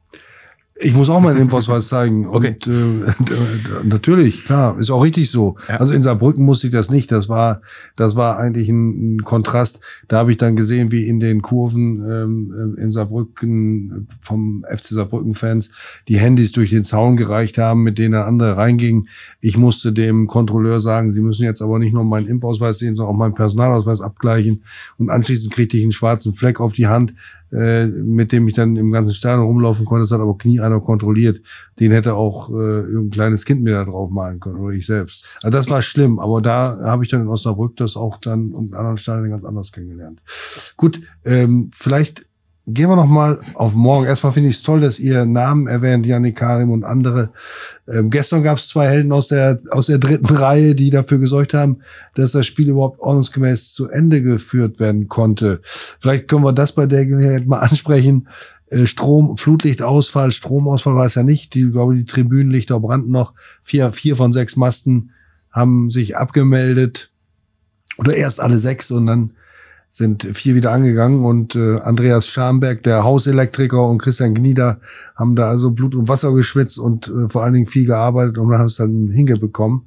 [0.77, 2.27] Ich muss auch meinen Impfausweis zeigen.
[2.27, 2.57] Okay.
[2.65, 5.55] Und äh, natürlich, klar, ist auch richtig so.
[5.69, 5.77] Ja.
[5.77, 7.13] Also in Saarbrücken musste ich das nicht.
[7.13, 7.61] Das war,
[7.95, 9.79] das war eigentlich ein, ein Kontrast.
[10.09, 15.71] Da habe ich dann gesehen, wie in den Kurven ähm, in Saarbrücken vom FC Saarbrücken-Fans
[16.09, 19.07] die Handys durch den Zaun gereicht haben, mit denen andere reingingen.
[19.39, 23.15] Ich musste dem Kontrolleur sagen, Sie müssen jetzt aber nicht nur meinen Impfausweis sehen, sondern
[23.15, 24.63] auch meinen Personalausweis abgleichen.
[24.97, 27.13] Und anschließend kriegte ich einen schwarzen Fleck auf die Hand
[27.55, 30.03] äh, mit dem ich dann im ganzen Stadion rumlaufen konnte.
[30.03, 31.41] Das hat aber nie einer kontrolliert.
[31.79, 35.37] Den hätte auch äh, irgendein kleines Kind mir da drauf malen können oder ich selbst.
[35.43, 38.73] Also das war schlimm, aber da habe ich dann in Osnabrück das auch dann und
[38.73, 40.21] anderen Stadien ganz anders kennengelernt.
[40.77, 42.25] Gut, ähm, vielleicht
[42.67, 44.08] Gehen wir noch mal auf morgen.
[44.08, 47.30] Erstmal finde ich es toll, dass ihr Namen erwähnt, Janik Karim und andere.
[47.88, 51.54] Ähm, gestern gab es zwei Helden aus der, aus der dritten Reihe, die dafür gesorgt
[51.54, 51.82] haben,
[52.15, 55.62] dass das Spiel überhaupt ordnungsgemäß zu Ende geführt werden konnte.
[55.99, 58.30] Vielleicht können wir das bei der Gelegenheit mal ansprechen.
[58.71, 61.54] Äh, Strom, Flutlichtausfall, Stromausfall war es ja nicht.
[61.54, 63.34] Die, glaube die Tribünenlichter brannten noch.
[63.63, 65.12] Vier, vier von sechs Masten
[65.51, 67.12] haben sich abgemeldet.
[67.97, 69.32] Oder erst alle sechs und dann
[69.95, 74.81] sind vier wieder angegangen und äh, Andreas Schamberg, der Hauselektriker und Christian Gnieder
[75.15, 78.51] haben da also Blut und Wasser geschwitzt und äh, vor allen Dingen viel gearbeitet und
[78.51, 79.84] haben es dann hingebekommen.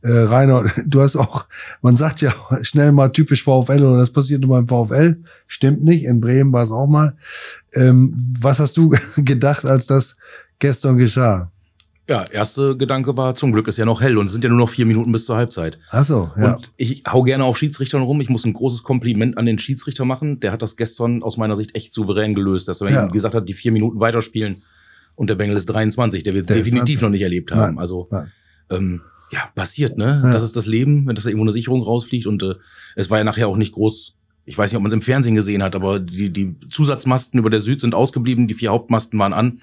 [0.00, 1.44] Äh, Rainer, du hast auch,
[1.80, 5.18] man sagt ja schnell mal typisch VfL oder das passiert nur beim VfL.
[5.46, 7.14] Stimmt nicht, in Bremen war es auch mal.
[7.72, 10.16] Ähm, was hast du gedacht, als das
[10.58, 11.51] gestern geschah?
[12.12, 14.58] Ja, erste Gedanke war, zum Glück ist ja noch hell und es sind ja nur
[14.58, 15.78] noch vier Minuten bis zur Halbzeit.
[15.90, 16.56] Ach so, ja.
[16.56, 18.20] Und ich hau gerne auf Schiedsrichtern rum.
[18.20, 20.38] Ich muss ein großes Kompliment an den Schiedsrichter machen.
[20.40, 23.06] Der hat das gestern aus meiner Sicht echt souverän gelöst, dass er Ja.
[23.06, 24.60] ihm gesagt hat, die vier Minuten weiterspielen
[25.14, 26.22] und der Bengel ist 23.
[26.22, 27.60] Der wird es definitiv noch nicht erlebt haben.
[27.60, 28.30] Nein, also nein.
[28.70, 30.20] ähm, ja, passiert, ne?
[30.22, 30.32] Ja.
[30.32, 32.56] Das ist das Leben, wenn das da irgendwo eine Sicherung rausfliegt und äh,
[32.94, 34.16] es war ja nachher auch nicht groß.
[34.44, 37.48] Ich weiß nicht, ob man es im Fernsehen gesehen hat, aber die, die Zusatzmasten über
[37.48, 39.60] der Süd sind ausgeblieben, die vier Hauptmasten waren an.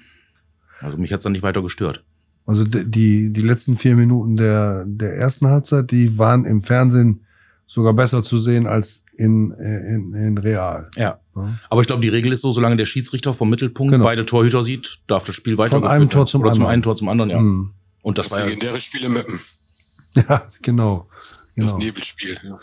[0.80, 2.02] Also mich hat's dann nicht weiter gestört.
[2.46, 7.20] Also die, die letzten vier Minuten der, der ersten Halbzeit, die waren im Fernsehen
[7.66, 10.90] sogar besser zu sehen als in, äh, in, in real.
[10.96, 11.20] Ja.
[11.36, 11.58] Ja.
[11.68, 14.04] Aber ich glaube, die Regel ist so, solange der Schiedsrichter vom Mittelpunkt Genau.
[14.04, 16.72] beide Torhüter sieht, darf das Spiel weiter Von einem Tor zum Oder zum anderen.
[16.72, 17.38] einen Tor zum anderen, ja.
[17.38, 17.70] Hm.
[18.02, 19.38] Und das Das war ja, legendäre Spiel im Mappen.
[20.28, 21.06] ja, genau.
[21.10, 21.78] Das genau.
[21.78, 22.38] Nebelspiel.
[22.42, 22.58] Ja.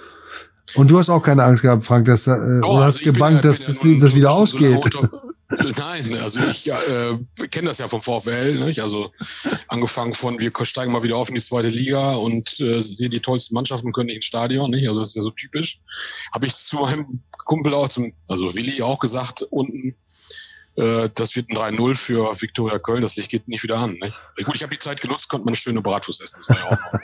[0.76, 3.14] Und du hast auch keine Angst gehabt, Frank, dass, äh, Oh, oder also hast bin
[3.14, 4.84] gebannt, ja- dass ja das, das wieder ausgeht.
[5.50, 7.18] Nein, also ich äh,
[7.50, 8.66] kenne das ja vom VfL.
[8.66, 8.82] Nicht?
[8.82, 9.14] Also
[9.68, 13.22] angefangen von, wir steigen mal wieder auf in die zweite Liga und äh, sehen die
[13.22, 14.72] tollsten Mannschaften, können nicht ins Stadion.
[14.72, 14.88] Nicht?
[14.88, 15.80] Also das ist ja so typisch.
[16.34, 19.96] Habe ich zu meinem Kumpel auch, zum, also Willi auch gesagt, unten,
[20.76, 23.92] äh, das wird ein 3-0 für Viktoria Köln, das Licht geht nicht wieder an.
[23.94, 24.16] Nicht?
[24.38, 26.40] Also gut, ich habe die Zeit genutzt, konnte man eine schöne Bratwurst essen.
[26.40, 27.00] Das war ja auch.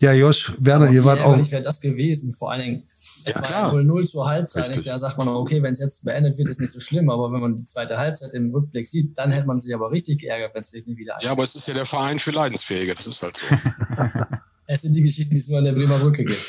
[0.00, 1.30] Ja, Josh, Werner, Aber ihr wart auch.
[1.30, 2.32] ärgerlich wäre das gewesen.
[2.32, 2.88] Vor allen Dingen,
[3.26, 3.72] es Ja, war klar.
[3.72, 4.64] 0-0 zur Halbzeit.
[4.64, 4.76] Richtig.
[4.78, 4.88] Nicht?
[4.88, 7.10] Da sagt man, okay, wenn es jetzt beendet wird, ist nicht so schlimm.
[7.10, 10.18] Aber wenn man die zweite Halbzeit im Rückblick sieht, dann hätte man sich aber richtig
[10.20, 13.06] geärgert, wenn es nicht wieder ja, aber es ist ja der Verein für Leidensfähige, das
[13.06, 13.44] ist halt so.
[14.66, 16.40] Es sind die Geschichten, die es nur an der Bremer Brücke gibt.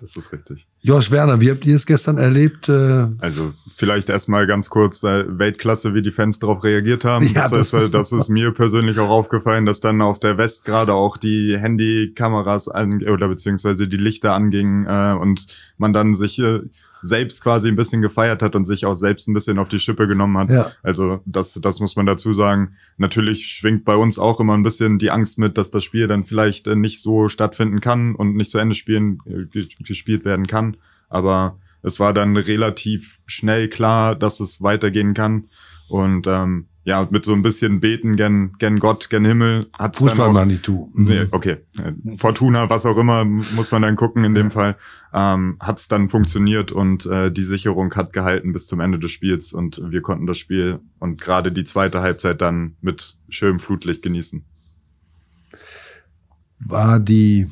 [0.00, 0.66] Das ist richtig.
[0.80, 2.68] Josh Werner, wie habt ihr es gestern erlebt?
[2.70, 7.26] Äh, Also vielleicht erstmal ganz kurz äh, Weltklasse, wie die Fans darauf reagiert haben.
[7.34, 10.38] Ja, das, das- ist, äh, das ist mir persönlich auch aufgefallen, dass dann auf der
[10.38, 16.14] West gerade auch die Handykameras an, oder beziehungsweise die Lichter angingen äh, und man dann
[16.14, 16.60] sich äh,
[17.02, 20.06] selbst quasi ein bisschen gefeiert hat und sich auch selbst ein bisschen auf die Schippe
[20.06, 20.50] genommen hat.
[20.50, 22.72] ja, Also das, das muss man dazu sagen.
[22.98, 26.24] Natürlich schwingt bei uns auch immer ein bisschen die Angst mit, dass das Spiel dann
[26.24, 30.46] vielleicht äh, nicht so stattfinden kann und nicht zu Ende spielen, äh, ge- gespielt werden
[30.46, 30.76] kann.
[31.08, 35.44] Aber es war dann relativ schnell klar, dass es weitergehen kann.
[35.88, 40.08] Und ähm, ja, mit so ein bisschen Beten gen, gen Gott, gen Himmel hat's dann
[40.08, 40.90] Fußball auch, Manitou.
[40.94, 41.58] Nee, okay.
[41.76, 44.76] Äh, Fortuna, was auch immer, muss man dann gucken in dem Fall.
[45.12, 49.52] Ähm, hat's dann funktioniert und äh, die Sicherung hat gehalten bis zum Ende des Spiels
[49.52, 54.44] und wir konnten das Spiel und gerade die zweite Halbzeit dann mit schönem Flutlicht genießen.
[56.60, 57.50] war die,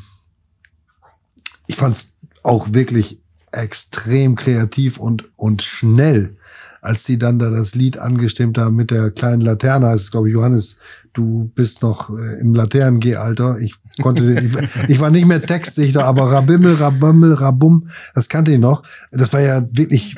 [1.67, 3.21] ich fand es auch wirklich
[3.53, 6.38] extrem kreativ und, und schnell,
[6.81, 9.87] als sie dann da das Lied angestimmt haben mit der kleinen Laterne.
[9.87, 10.79] Das ist, glaube ich, Johannes,
[11.13, 13.59] du bist noch äh, im Laternengeh-Alter.
[13.59, 18.59] Ich konnte, ich, ich war nicht mehr Textdichter, aber Rabimmel, Rabammel, Rabum, das kannte ich
[18.59, 18.83] noch.
[19.11, 20.17] Das war ja wirklich,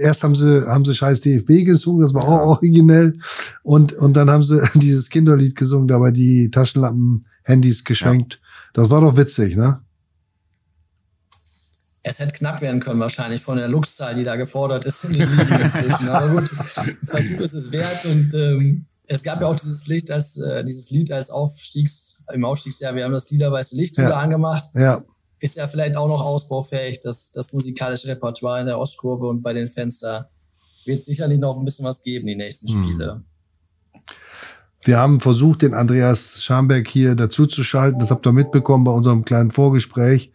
[0.00, 3.18] erst haben sie, haben sie scheiß DFB gesungen, das war auch originell.
[3.62, 8.40] Und, und dann haben sie dieses Kinderlied gesungen, dabei die Taschenlampen, Handys geschwenkt.
[8.74, 9.80] Das war doch witzig, ne?
[12.02, 15.36] Es hätte knapp werden können wahrscheinlich von der Luxzahl, die da gefordert ist in den
[15.36, 16.08] Ligen inzwischen.
[16.08, 16.48] Aber gut,
[17.04, 18.04] Versuch ist es wert.
[18.06, 22.44] Und ähm, es gab ja auch dieses Lied als äh, dieses Lied als Aufstiegs im
[22.44, 22.94] Aufstiegsjahr.
[22.94, 24.04] Wir haben das Liederweiße Licht Ja.
[24.04, 24.66] wieder angemacht.
[24.74, 25.02] Ja,
[25.40, 29.52] Ist ja vielleicht auch noch ausbaufähig, das, das musikalische Repertoire in der Ostkurve und bei
[29.52, 30.28] den Fans da
[30.84, 32.82] wird sicherlich noch ein bisschen was geben, die nächsten Hm.
[32.84, 33.22] Spiele.
[34.84, 37.98] wir haben versucht, den Andreas Schamberg hier dazu zu schalten.
[37.98, 40.32] Das habt ihr mitbekommen bei unserem kleinen Vorgespräch.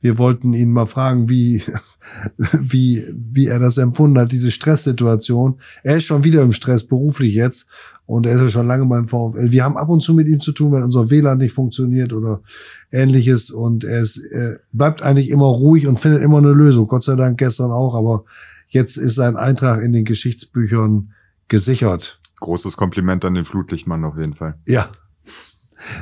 [0.00, 1.62] Wir wollten ihn mal fragen, wie,
[2.52, 5.60] wie, wie er das empfunden hat, diese Stresssituation.
[5.82, 7.68] Er ist schon wieder im Stress, beruflich jetzt.
[8.06, 9.50] Und er ist ja schon lange beim VfL.
[9.50, 12.40] Wir haben ab und zu mit ihm zu tun, wenn unser WLAN nicht funktioniert oder
[12.92, 13.50] ähnliches.
[13.50, 16.86] Und er, ist, er bleibt eigentlich immer ruhig und findet immer eine Lösung.
[16.86, 17.94] Gott sei Dank gestern auch.
[17.94, 18.24] Aber
[18.68, 21.10] jetzt ist sein Eintrag in den Geschichtsbüchern
[21.48, 22.20] gesichert.
[22.38, 24.54] Großes Kompliment an den Flutlichtmann auf jeden Fall.
[24.66, 24.90] Ja.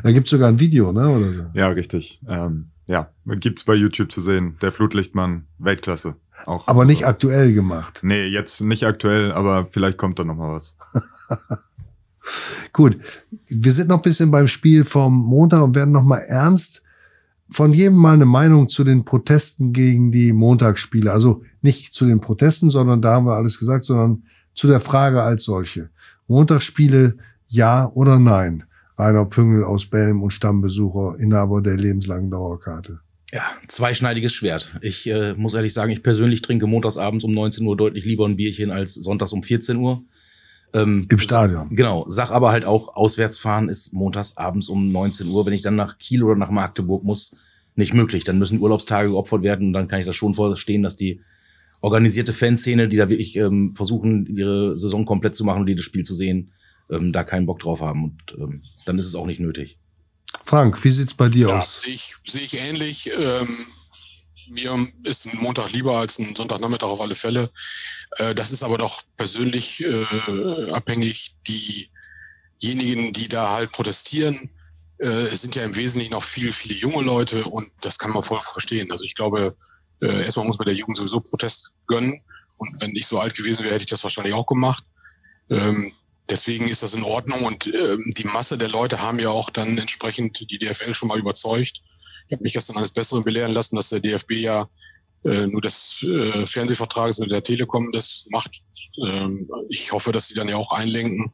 [0.03, 1.09] Da gibt's sogar ein Video, ne?
[1.09, 1.51] Oder.
[1.55, 2.21] Ja, richtig.
[2.29, 4.57] Ähm, ja, gibt's bei YouTube zu sehen.
[4.61, 6.17] Der Flutlichtmann, Weltklasse.
[6.47, 6.67] Auch.
[6.69, 8.01] Aber nicht aktuell gemacht.
[8.03, 10.77] Nee, jetzt nicht aktuell, aber vielleicht kommt da noch mal was.
[12.73, 12.99] Gut.
[13.49, 16.83] Wir sind noch ein bisschen beim Spiel vom Montag und werden noch mal ernst
[17.51, 21.13] von jedem mal eine Meinung zu den Protesten gegen die Montagsspiele.
[21.13, 25.23] Also nicht zu den Protesten, sondern da haben wir alles gesagt, sondern zu der Frage
[25.23, 25.91] als solche.
[26.27, 27.17] Montagsspiele,
[27.47, 28.65] ja oder nein?
[28.99, 33.01] Rainer Püngel aus Belm und Stammbesucher, Inhaber der lebenslangen Dauerkarte.
[33.33, 34.77] Ja, zweischneidiges Schwert.
[34.81, 38.37] Ich äh, muss ehrlich sagen, ich persönlich trinke montagsabends um 19 Uhr deutlich lieber ein
[38.37, 40.05] Bierchen als sonntags um 14 Uhr.
[40.73, 41.75] Ähm, Im Stadion.
[41.75, 45.47] Genau, sag aber halt auch, Auswärtsfahren ist montags abends um 19 Uhr.
[45.47, 47.37] Wenn ich dann nach Kiel oder nach Magdeburg muss,
[47.77, 48.25] nicht möglich.
[48.25, 51.21] Dann müssen Urlaubstage geopfert werden und dann kann ich das schon verstehen, dass die
[51.81, 56.05] organisierte Fanszene, die da wirklich ähm, versuchen, ihre Saison komplett zu machen und jedes Spiel
[56.05, 56.53] zu sehen,
[56.91, 59.79] ähm, da keinen Bock drauf haben und ähm, dann ist es auch nicht nötig.
[60.45, 61.81] Frank, wie sieht's bei dir Ja, aus?
[61.81, 63.11] sehe ich, sehe ich ähnlich.
[63.17, 63.67] Ähm,
[64.49, 67.51] mir ist ein Montag lieber als ein Sonntagnachmittag auf alle Fälle.
[68.19, 71.37] Äh, das ist aber doch persönlich äh, abhängig.
[71.49, 74.51] Diejenigen, die da halt protestieren,
[74.99, 78.23] äh, es sind ja im Wesentlichen noch viel, viele junge Leute und das kann man
[78.23, 78.91] voll verstehen.
[78.93, 79.57] Also ich glaube,
[80.01, 82.21] äh, erstmal muss man der Jugend sowieso Protest gönnen.
[82.57, 84.85] Und wenn ich so alt gewesen wäre, hätte ich das wahrscheinlich auch gemacht.
[85.51, 85.93] Ähm,
[86.29, 89.79] deswegen ist das in Ordnung und ähm, die Masse der Leute haben ja auch dann
[89.79, 91.83] entsprechend die DFL schon mal überzeugt.
[92.27, 94.69] Ich habe mich gestern eines Besseren belehren lassen, dass der DFB ja
[95.25, 98.57] äh, nur des äh, Fernsehvertrages mit der Telekom das macht.
[99.07, 101.33] Ähm, ich hoffe, dass sie dann ja auch einlenken.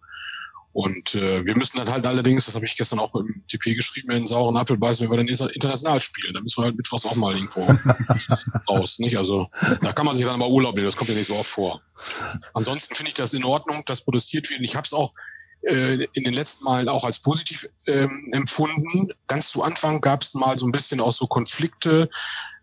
[0.73, 4.11] Und äh, wir müssen dann halt allerdings, das habe ich gestern auch im TP geschrieben,
[4.13, 6.33] in den sauren Apfel beißen, wenn wir dann inter- international spielen.
[6.33, 7.67] Da müssen wir halt mittwochs auch mal irgendwo
[8.69, 9.01] raus.
[9.01, 9.17] Nicht?
[9.19, 9.49] Also
[9.83, 11.83] da kann man sich dann mal Urlaub nehmen, das kommt ja nicht so oft vor.
[12.55, 14.61] Ansonsten finde ich das in Ordnung, dass protestiert wird.
[14.63, 15.13] Ich habe es auch
[15.63, 19.09] äh, in den letzten Malen auch als positiv ähm, empfunden.
[19.27, 22.09] Ganz zu Anfang gab es mal so ein bisschen auch so Konflikte,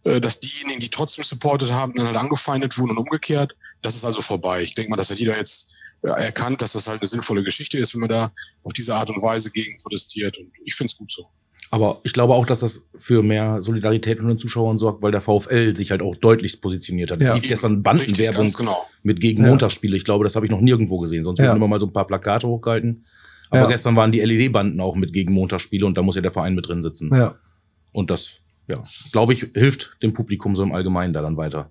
[0.04, 3.56] äh, dass diejenigen, die trotzdem supportet haben, dann halt angefeindet wurden und umgekehrt.
[3.82, 4.62] Das ist also vorbei.
[4.62, 7.94] Ich denke mal, das hat jeder jetzt erkannt, dass das halt eine sinnvolle Geschichte ist,
[7.94, 8.32] wenn man da
[8.64, 10.38] auf diese Art und Weise gegen protestiert.
[10.38, 11.28] Und ich finde es gut so.
[11.70, 15.20] Aber ich glaube auch, dass das für mehr Solidarität unter den Zuschauern sorgt, weil der
[15.20, 17.20] VfL sich halt auch deutlich positioniert hat.
[17.20, 17.34] Es Ja.
[17.34, 18.86] lief gestern Bandenwerbung genau.
[19.04, 19.50] mit gegen Ja.
[19.50, 19.98] Montagsspiele.
[19.98, 21.26] Ich glaube, das habe ich noch nirgendwo gesehen.
[21.26, 21.46] Sonst Ja.
[21.46, 23.06] werden immer mal so ein paar Plakate hochgehalten.
[23.50, 23.68] Aber Ja.
[23.68, 26.68] gestern waren die LED-Banden auch mit gegen Montagsspiele und da muss ja der Verein mit
[26.68, 27.14] drin sitzen.
[27.14, 27.36] Ja.
[27.92, 28.82] Und das, ja,
[29.12, 31.70] glaube ich, hilft dem Publikum so im Allgemeinen da dann weiter.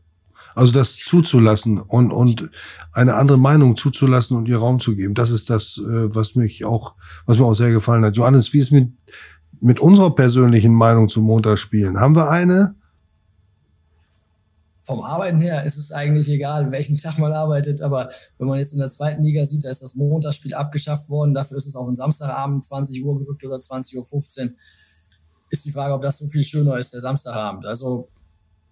[0.56, 2.50] Also das zuzulassen und, und
[2.92, 5.14] eine andere Meinung zuzulassen und ihr Raum zu geben.
[5.14, 6.94] Das ist das, äh, was mich auch,
[7.26, 8.16] was mir auch sehr gefallen hat.
[8.16, 8.90] Johannes, wie ist mit,
[9.60, 12.00] mit unserer persönlichen Meinung zum Montagsspielen?
[12.00, 12.74] Haben wir eine?
[14.86, 18.72] vom Arbeiten her ist es eigentlich egal, welchen Tag man arbeitet, aber wenn man jetzt
[18.72, 21.86] in der zweiten Liga sieht, da ist das Montagsspiel abgeschafft worden, dafür ist es auf
[21.86, 23.96] den Samstagabend 20 Uhr gerückt oder 20.15
[24.44, 24.50] Uhr,
[25.50, 27.66] ist die Frage, ob das so viel schöner ist, der Samstagabend.
[27.66, 28.08] Also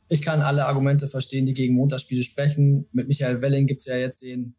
[0.08, 2.86] ich kann alle Argumente verstehen, die gegen Montagsspiele sprechen.
[2.92, 4.54] Mit Michael Welling gibt es ja jetzt den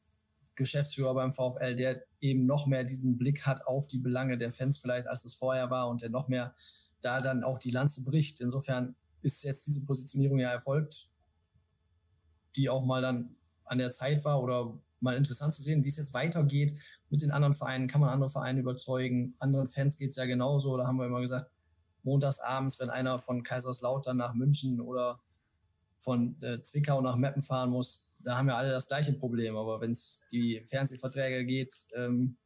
[0.56, 4.78] Geschäftsführer beim VfL, der eben noch mehr diesen Blick hat auf die Belange der Fans
[4.78, 6.56] vielleicht, als es vorher war und der noch mehr
[7.02, 8.42] da dann auch die Lanze bricht.
[8.42, 11.10] Insofern ist jetzt diese Positionierung ja erfolgt
[12.56, 15.98] die auch mal dann an der Zeit war oder mal interessant zu sehen, wie es
[15.98, 16.74] jetzt weitergeht
[17.10, 17.88] mit den anderen Vereinen.
[17.88, 19.36] Kann man andere Vereine überzeugen?
[19.40, 20.78] Anderen Fans geht es ja genauso.
[20.78, 21.50] Da haben wir immer gesagt,
[22.04, 25.20] montags abends, wenn einer von Kaiserslautern nach München oder
[26.06, 29.58] von äh, Zwickau nach Meppen fahren muss, da haben ja alle das gleiche Problem.
[29.58, 32.38] Aber wenn es die Fernsehverträge geht, ähm,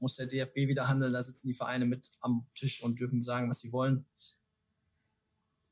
[0.00, 1.12] muss der DFB wieder handeln.
[1.12, 4.04] Da sitzen die Vereine mit am Tisch und dürfen sagen, was sie wollen.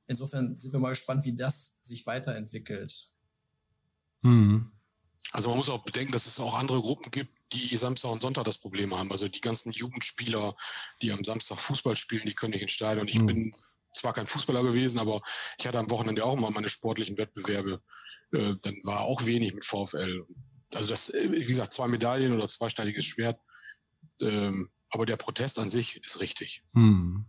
[0.07, 3.13] Insofern sind wir mal gespannt, wie das sich weiterentwickelt.
[4.23, 4.71] Mhm.
[5.33, 8.45] Also man muss auch bedenken, dass es auch andere Gruppen gibt, die Samstag und Sonntag
[8.45, 9.11] das Problem haben.
[9.11, 10.57] Also die ganzen Jugendspieler,
[11.01, 13.09] die am Samstag Fußball spielen, die können nicht ins Stadion.
[13.09, 13.27] Ich Mhm.
[13.27, 13.53] bin
[13.93, 15.23] zwar kein Fußballer gewesen, aber
[15.59, 17.83] ich hatte am Wochenende auch mal meine sportlichen Wettbewerbe.
[18.33, 20.27] Äh, dann war auch wenig mit VfL.
[20.75, 23.41] Also das, äh, wie gesagt, zwei Medaillen oder zweischneidiges Schwert.
[24.21, 26.65] Ähm, aber der Protest an sich ist richtig.
[26.73, 27.27] Mhm.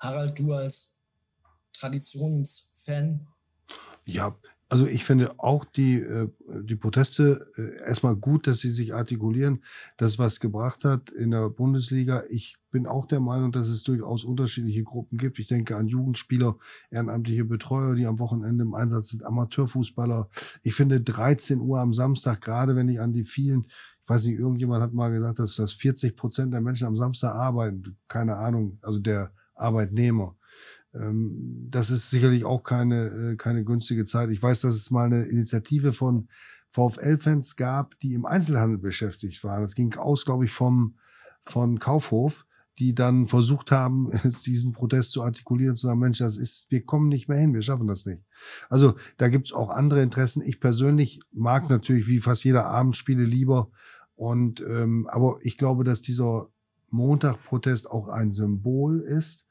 [0.00, 1.00] Harald, du als
[1.72, 3.28] Traditionsfan,
[4.04, 4.36] Ja,
[4.70, 9.64] also ich finde auch die, äh, die Proteste äh, erstmal gut, dass sie sich artikulieren,
[9.96, 12.24] das was gebracht hat in der Bundesliga.
[12.28, 15.38] Ich bin auch der Meinung, dass es durchaus unterschiedliche Gruppen gibt.
[15.38, 16.58] Ich denke an Jugendspieler,
[16.90, 20.28] ehrenamtliche Betreuer, die am Wochenende im Einsatz sind, Amateurfußballer.
[20.62, 23.68] Ich finde 13 Uhr am Samstag, gerade wenn ich an die vielen,
[24.02, 27.34] ich weiß nicht, irgendjemand hat mal gesagt, dass, dass 40 Prozent der Menschen am Samstag
[27.34, 27.96] arbeiten.
[28.06, 30.36] Keine Ahnung, also der Arbeitnehmer.
[30.94, 34.30] Ähm, das ist sicherlich auch keine, äh, keine günstige Zeit.
[34.30, 36.28] Ich weiß, dass es mal eine Initiative von
[36.70, 39.62] VfL-Fans gab, die im Einzelhandel beschäftigt waren.
[39.62, 40.96] Das ging aus, glaube ich, vom,
[41.44, 42.46] von Kaufhof,
[42.78, 44.10] die dann versucht haben,
[44.46, 47.62] diesen Protest zu artikulieren, zu sagen, Mensch, das ist, wir kommen nicht mehr hin, wir
[47.62, 48.22] schaffen das nicht.
[48.68, 50.42] Also da gibt's auch andere Interessen.
[50.42, 53.70] Ich persönlich mag natürlich wie fast jeder Abendspiele lieber.
[54.14, 56.48] Und ähm, aber ich glaube, dass dieser
[56.90, 59.47] Montag-Protest auch ein Symbol ist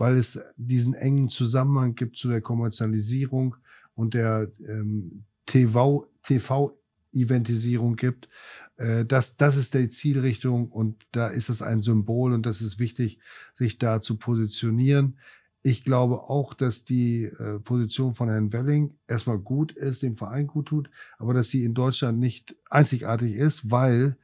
[0.00, 3.56] weil es diesen engen Zusammenhang gibt zu der Kommerzialisierung
[3.94, 8.26] und der ähm, TV, TV-Eventisierung gibt.
[8.78, 12.78] Äh, das, das ist die Zielrichtung und da ist es ein Symbol und das ist
[12.78, 13.18] wichtig,
[13.54, 15.18] sich da zu positionieren.
[15.62, 20.46] Ich glaube auch, dass die äh, Position von Herrn Welling erstmal gut ist, dem Verein
[20.46, 24.16] gut tut, aber dass sie in Deutschland nicht einzigartig ist, weil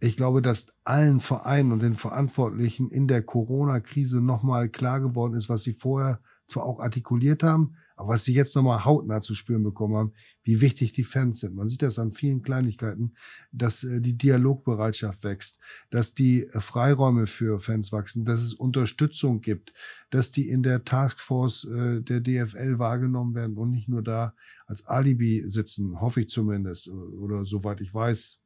[0.00, 5.48] ich glaube, dass allen Vereinen und den Verantwortlichen in der Corona-Krise nochmal klar geworden ist,
[5.48, 9.62] was sie vorher zwar auch artikuliert haben, Aber was sie jetzt nochmal hautnah zu spüren
[9.62, 10.12] bekommen haben,
[10.44, 11.56] wie wichtig die Fans sind.
[11.56, 13.14] Man sieht das an vielen Kleinigkeiten,
[13.52, 15.58] dass äh, die Dialogbereitschaft wächst,
[15.90, 19.72] dass die äh, Freiräume für Fans wachsen, dass es Unterstützung gibt,
[20.10, 24.34] dass die in der Taskforce äh, der DFL wahrgenommen werden und nicht nur da
[24.66, 28.42] als Alibi sitzen, hoffe ich zumindest, oder soweit ich weiß,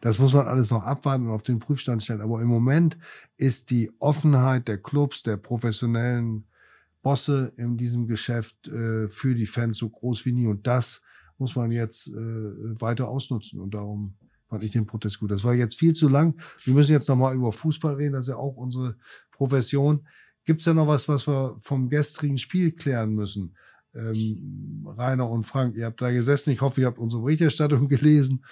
[0.00, 2.20] das muss man alles noch abwarten und auf den Prüfstand stellen.
[2.20, 2.98] Aber im Moment
[3.36, 6.46] ist die Offenheit der Clubs, der professionellen
[7.02, 10.46] Bosse in diesem Geschäft äh, für die Fans so groß wie nie.
[10.46, 11.02] Und das
[11.38, 13.60] muss man jetzt äh, weiter ausnutzen.
[13.60, 14.14] Und darum
[14.48, 15.30] fand ich den Protest gut.
[15.30, 16.40] Das war jetzt viel zu lang.
[16.64, 18.12] Wir müssen jetzt nochmal über Fußball reden.
[18.12, 18.96] Das ist ja auch unsere
[19.32, 20.06] Profession.
[20.44, 23.56] Gibt es ja noch was, was wir vom gestrigen Spiel klären müssen?
[23.94, 26.50] Ähm, Rainer und Frank, ihr habt da gesessen.
[26.50, 28.44] Ich hoffe, ihr habt unsere Berichterstattung gelesen.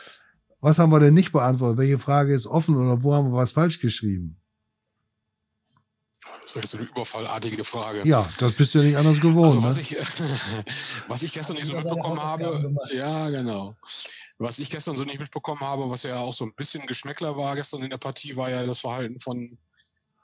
[0.60, 1.78] Was haben wir denn nicht beantwortet?
[1.78, 4.40] Welche Frage ist offen oder wo haben wir was falsch geschrieben?
[6.54, 8.02] Das ist so eine überfallartige Frage.
[8.04, 9.54] Ja, das bist du ja nicht anders gewohnt.
[9.54, 9.82] Also, was, ne?
[9.82, 9.96] ich,
[11.08, 13.76] was ich gestern nicht so mitbekommen habe, ja, genau.
[14.38, 17.54] Was ich gestern so nicht mitbekommen habe, was ja auch so ein bisschen Geschmäckler war
[17.54, 19.58] gestern in der Partie, war ja das Verhalten von,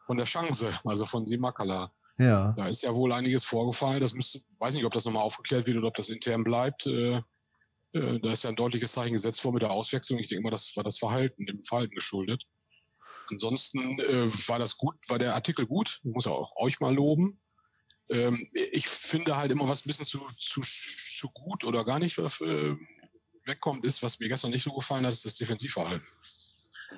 [0.04, 1.92] von der Chance, also von Simakala.
[2.18, 2.52] Ja.
[2.56, 4.00] Da ist ja wohl einiges vorgefallen.
[4.00, 6.86] Das müsste, weiß nicht, ob das nochmal aufgeklärt wird oder ob das intern bleibt.
[6.86, 7.20] Äh,
[7.96, 10.18] äh, da ist ja ein deutliches Zeichen gesetzt vor mit der Auswechslung.
[10.18, 12.46] Ich denke mal, das war das Verhalten, dem Verhalten geschuldet.
[13.30, 16.00] Ansonsten äh, war das gut, war der Artikel gut.
[16.04, 17.40] Ich muss auch euch mal loben.
[18.08, 22.18] Ähm, ich finde halt immer, was ein bisschen zu, zu, zu gut oder gar nicht
[22.18, 22.76] äh,
[23.44, 26.06] wegkommt, ist, was mir gestern nicht so gefallen hat, ist das Defensivverhalten.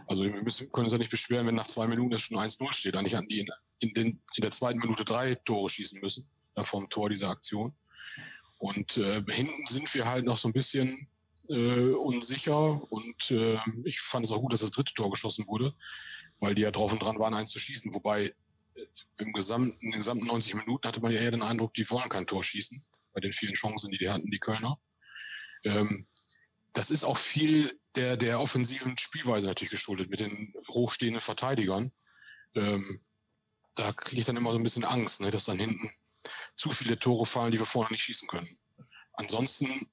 [0.07, 2.73] Also wir müssen, können uns ja nicht beschweren, wenn nach zwei Minuten es schon 1-0
[2.73, 6.29] steht, eigentlich an die in, in, den, in der zweiten Minute drei Tore schießen müssen,
[6.55, 7.75] da vom Tor dieser Aktion.
[8.59, 11.09] Und äh, hinten sind wir halt noch so ein bisschen
[11.49, 15.75] äh, unsicher und äh, ich fand es auch gut, dass das dritte Tor geschossen wurde,
[16.41, 17.95] weil die ja drauf und dran waren, eins zu schießen.
[17.95, 18.35] Wobei
[18.75, 18.87] äh,
[19.19, 22.09] im gesamten, in den gesamten 90 Minuten hatte man ja eher den Eindruck, die wollen
[22.09, 24.79] kein Tor schießen, bei den vielen Chancen, die die hatten, die Kölner.
[25.65, 26.07] Ähm,
[26.73, 31.93] das ist auch viel der, der offensiven Spielweise natürlich geschuldet, mit den hochstehenden Verteidigern.
[32.55, 33.01] Ähm,
[33.75, 35.91] da kriege ich dann immer so ein bisschen Angst, ne, dass dann hinten
[36.59, 38.59] zu viele Tore fallen, die wir vorne nicht schießen können.
[39.15, 39.89] Ansonsten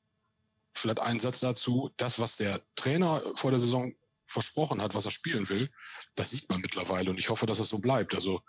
[0.74, 3.96] vielleicht ein Satz dazu, das, was der Trainer vor der Saison
[4.26, 5.72] versprochen hat, was er spielen will,
[6.16, 8.16] das sieht man mittlerweile und ich hoffe, dass es so bleibt.
[8.16, 8.42] Also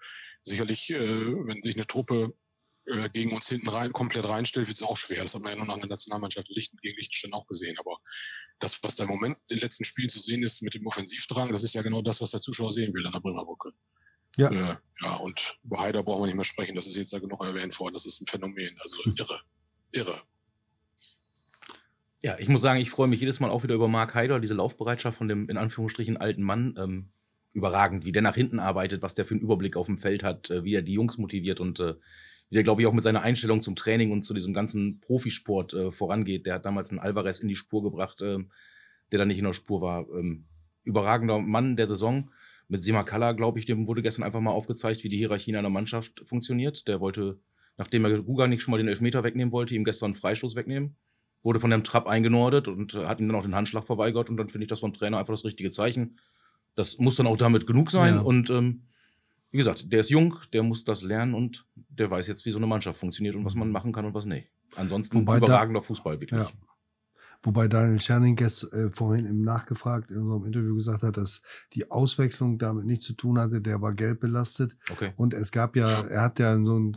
[0.43, 2.35] sicherlich, äh, wenn sich eine Truppe
[2.87, 5.23] äh, gegen uns hinten rein komplett reinstellt, wird es auch schwer.
[5.23, 7.79] Das hat man ja nur nach der Nationalmannschaft Lichten gegen Liechtenstein auch gesehen.
[7.79, 7.99] Aber
[8.61, 11.53] das, was da im Moment in den letzten Spielen zu sehen ist mit dem Offensivdrang,
[11.53, 13.73] das ist ja genau das, was der Zuschauer sehen will an der Bremer Brücke.
[14.37, 14.51] Ja.
[14.51, 17.43] Äh, ja, und über Haider brauchen wir nicht mehr sprechen, das ist jetzt ja genug
[17.43, 19.41] erwähnt worden, das ist ein Phänomen, also irre,
[19.93, 20.23] irre.
[22.23, 24.55] Ja, ich muss sagen, ich freue mich jedes Mal auch wieder über Mark Haider, diese
[24.55, 26.75] Laufbereitschaft von dem in Anführungsstrichen alten Mann.
[26.79, 27.11] Ähm,
[27.57, 30.51] überragend, wie der nach hinten arbeitet, was der für einen Überblick auf dem Feld hat,
[30.51, 31.95] äh, wie er die Jungs motiviert und äh,
[32.51, 35.73] wie der, glaube ich, auch mit seiner Einstellung zum Training und zu diesem ganzen Profisport
[35.73, 36.47] äh, vorangeht.
[36.47, 38.39] Der hat damals einen Alvarez in die Spur gebracht, äh,
[39.11, 40.07] der da nicht in der Spur war.
[40.11, 40.45] Ähm,
[40.85, 42.31] überragender Mann der Saison.
[42.69, 45.71] Mit Simakala, glaube ich, dem wurde gestern einfach mal aufgezeigt, wie die Hierarchie in einer
[45.71, 46.89] Mannschaft funktioniert.
[46.89, 47.39] Der wollte,
[47.77, 50.97] nachdem er Guga nicht schon mal den Elfmeter wegnehmen wollte, ihm gestern einen Freistoß wegnehmen.
[51.43, 54.31] Wurde von dem Trapp eingenordet und äh, hat ihm dann auch den Handschlag verweigert.
[54.31, 56.19] Und dann finde ich das vom Trainer einfach das richtige Zeichen.
[56.75, 58.17] Das muss dann auch damit genug sein.
[58.17, 58.21] Ja.
[58.21, 58.83] Und ähm,
[59.53, 62.59] wie gesagt, der ist jung, der muss das lernen und der weiß jetzt, wie so
[62.59, 64.49] eine Mannschaft funktioniert und was man machen kann und was nicht.
[64.75, 66.41] Ansonsten Wobei da- überragender Fußball, wirklich.
[66.41, 66.51] Ja.
[67.43, 72.59] Wobei Daniel Scherninges äh, vorhin im Nachgefragt in unserem Interview gesagt hat, dass die Auswechslung
[72.59, 73.61] damit nichts zu tun hatte.
[73.61, 74.77] Der war gelb belastet.
[74.91, 75.13] Okay.
[75.17, 76.97] Und es gab ja, er hat ja so ein,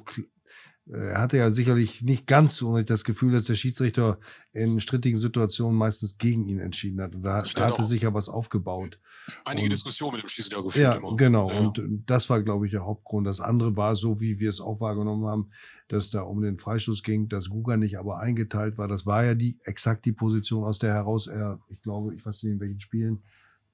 [0.91, 4.19] er hatte ja sicherlich nicht ganz so unrecht das Gefühl, dass der Schiedsrichter
[4.53, 7.13] in strittigen Situationen meistens gegen ihn entschieden hat.
[7.15, 7.85] Und da, da hatte auch.
[7.87, 8.99] sich ja was aufgebaut.
[9.45, 11.15] Einige Und- Diskussionen mit dem Schiedsrichter geführt Ja, immer.
[11.15, 11.51] genau.
[11.51, 11.59] Ja.
[11.59, 13.27] Und das war, glaube ich, der Hauptgrund.
[13.27, 15.51] Das andere war, so wie wir es auch wahrgenommen haben,
[15.89, 18.87] dass da um den Freistoß ging, dass Guga nicht aber eingeteilt war.
[18.87, 22.41] Das war ja die exakt die Position, aus der heraus er, ich glaube, ich weiß
[22.43, 23.19] nicht in welchen Spielen,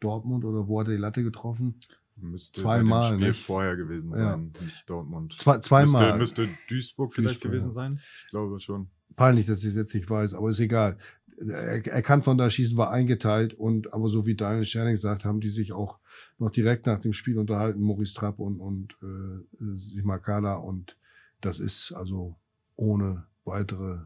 [0.01, 1.79] Dortmund oder wo hat er die Latte getroffen?
[2.17, 3.45] Müsste Zweimal, bei dem Spiel nicht?
[3.45, 4.17] vorher gewesen Ja.
[4.17, 5.35] sein, nicht Dortmund.
[5.39, 6.17] Zwei, zweimal.
[6.17, 7.73] Müsste, müsste Duisburg vielleicht Duisburg, gewesen ja.
[7.73, 7.99] sein?
[8.23, 8.89] Ich glaube schon.
[9.15, 10.97] Peinlich, dass ich es jetzt nicht weiß, aber ist egal.
[11.37, 15.25] Er, er kann von da schießen, war eingeteilt und aber so wie Daniel Scherning sagt,
[15.25, 15.99] haben die sich auch
[16.37, 19.43] noch direkt nach dem Spiel unterhalten, Maurice Trapp und, und äh,
[19.73, 20.97] Simakala und
[21.41, 22.37] das ist also
[22.77, 23.99] ohne weitere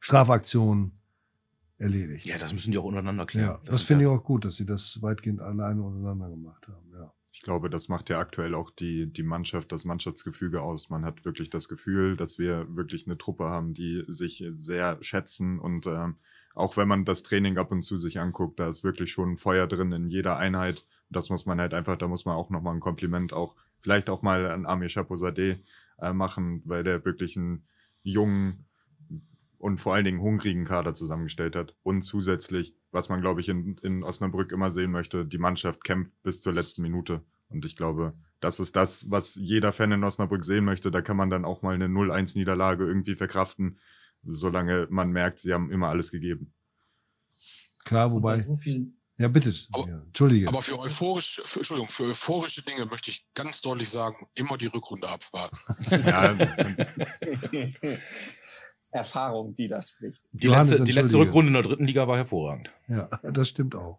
[0.00, 0.92] Strafaktionen
[1.78, 2.26] erledigt.
[2.26, 3.58] Ja, das müssen die auch untereinander klären.
[3.64, 6.90] Ja, das, finde ich auch gut, dass sie das weitgehend alleine untereinander gemacht haben.
[6.92, 7.12] Ja.
[7.34, 10.88] Ich glaube, das macht ja aktuell auch die, die Mannschaft, das Mannschaftsgefüge aus.
[10.88, 15.58] Man hat wirklich das Gefühl, dass wir wirklich eine Truppe haben, die sich sehr schätzen
[15.58, 16.14] und ähm,
[16.54, 19.66] auch wenn man das Training ab und zu sich anguckt, da ist wirklich schon Feuer
[19.66, 20.86] drin in jeder Einheit.
[21.10, 24.22] Das muss man halt einfach, da muss man auch nochmal ein Kompliment auch, vielleicht auch
[24.22, 25.58] mal an Amir Chaposadeh
[25.98, 27.66] äh, machen, weil der wirklich einen
[28.04, 28.64] jungen,
[29.64, 31.74] und vor allen Dingen hungrigen Kader zusammengestellt hat.
[31.82, 36.12] Und zusätzlich, was man, glaube ich, in, in Osnabrück immer sehen möchte, die Mannschaft kämpft
[36.22, 37.22] bis zur letzten Minute.
[37.48, 40.90] Und ich glaube, das ist das, was jeder Fan in Osnabrück sehen möchte.
[40.90, 43.78] Da kann man dann auch mal eine 0-1-Niederlage irgendwie verkraften,
[44.22, 46.52] solange man merkt, sie haben immer alles gegeben.
[47.86, 48.36] Klar, wobei.
[48.36, 48.54] So
[49.16, 49.54] ja, bitte.
[49.72, 50.48] Aber, ja, Entschuldige.
[50.48, 54.66] Aber für euphorisch, für, Entschuldigung, für euphorische Dinge möchte ich ganz deutlich sagen, immer die
[54.66, 55.56] Rückrunde abwarten.
[55.90, 56.36] ja.
[58.94, 60.28] Erfahrung, die da spricht.
[60.32, 62.70] Die, letzte, die letzte Rückrunde in der dritten Liga war hervorragend.
[62.88, 63.98] Ja, das stimmt auch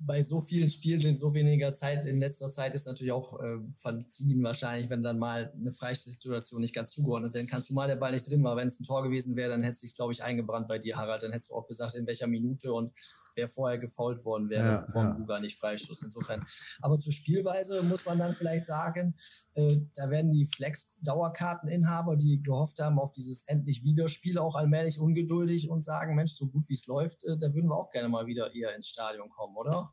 [0.00, 3.58] bei so vielen Spielen in so weniger Zeit in letzter Zeit ist natürlich auch äh,
[3.74, 8.12] verziehen wahrscheinlich, wenn dann mal eine Freistoßsituation nicht ganz zugeordnet werden kann, zumal der Ball
[8.12, 8.56] nicht drin war.
[8.56, 10.96] Wenn es ein Tor gewesen wäre, dann hätte es sich, glaube ich, eingebrannt bei dir,
[10.96, 11.24] Harald.
[11.24, 12.92] Dann hättest du auch gesagt, in welcher Minute und
[13.38, 15.12] wer vorher gefault worden wäre ja, vom ja.
[15.12, 16.02] Buga nicht Freistoß.
[16.02, 16.44] Insofern.
[16.82, 19.14] Aber zur Spielweise muss man dann vielleicht sagen,
[19.54, 25.70] äh, da werden die Flex-Dauerkarteninhaber, die gehofft haben auf dieses endlich Wiederspiel, auch allmählich ungeduldig
[25.70, 28.26] und sagen, Mensch, so gut wie es läuft, äh, da würden wir auch gerne mal
[28.26, 29.92] wieder eher ins Stadion kommen, oder?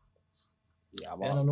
[1.01, 1.45] Ja, aber können,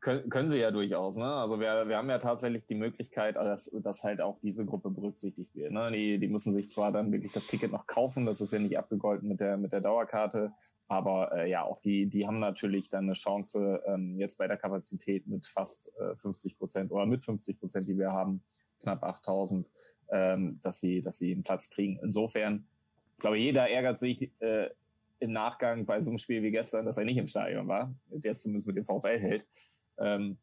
[0.00, 1.16] können, können, sie ja durchaus.
[1.16, 1.26] Ne?
[1.26, 5.54] Also wir, wir haben ja tatsächlich die Möglichkeit, dass, dass halt auch diese Gruppe berücksichtigt
[5.54, 5.72] wird.
[5.72, 5.90] Ne?
[5.92, 8.78] Die, die müssen sich zwar dann wirklich das Ticket noch kaufen, das ist ja nicht
[8.78, 10.52] abgegolten mit der, mit der Dauerkarte,
[10.88, 14.56] aber äh, ja, auch die, die haben natürlich dann eine Chance, ähm, jetzt bei der
[14.56, 18.42] Kapazität mit fast äh, 50 Prozent oder mit 50 Prozent, die wir haben,
[18.80, 19.70] knapp 8000,
[20.10, 21.98] ähm, dass sie, dass sie einen Platz kriegen.
[22.02, 22.66] Insofern,
[23.14, 24.70] ich glaube, jeder ärgert sich, äh,
[25.18, 28.30] im Nachgang bei so einem Spiel wie gestern, dass er nicht im Stadion war, der
[28.30, 29.46] es zumindest mit dem VfL hält.
[29.98, 30.38] Ähm,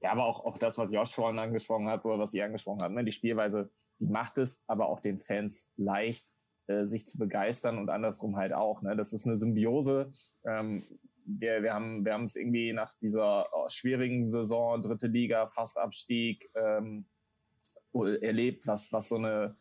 [0.00, 2.94] ja, aber auch, auch das, was Josh vorhin angesprochen hat, oder was ihr angesprochen habt,
[2.94, 6.32] ne, die Spielweise, die macht es aber auch den Fans leicht,
[6.68, 8.82] äh, sich zu begeistern und andersrum halt auch.
[8.82, 8.96] Ne?
[8.96, 10.12] Das ist eine Symbiose.
[10.44, 10.84] Ähm,
[11.24, 15.78] wir, wir haben wir haben es irgendwie nach dieser oh, schwierigen Saison, dritte Liga, fast
[15.78, 17.06] Abstieg, ähm,
[18.20, 19.56] erlebt, was, was so eine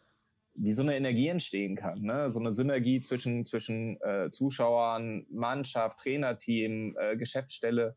[0.58, 2.02] wie so eine Energie entstehen kann.
[2.02, 2.30] Ne?
[2.32, 7.96] So eine Synergie zwischen, zwischen äh, Zuschauern, Mannschaft, Trainerteam, äh, Geschäftsstelle.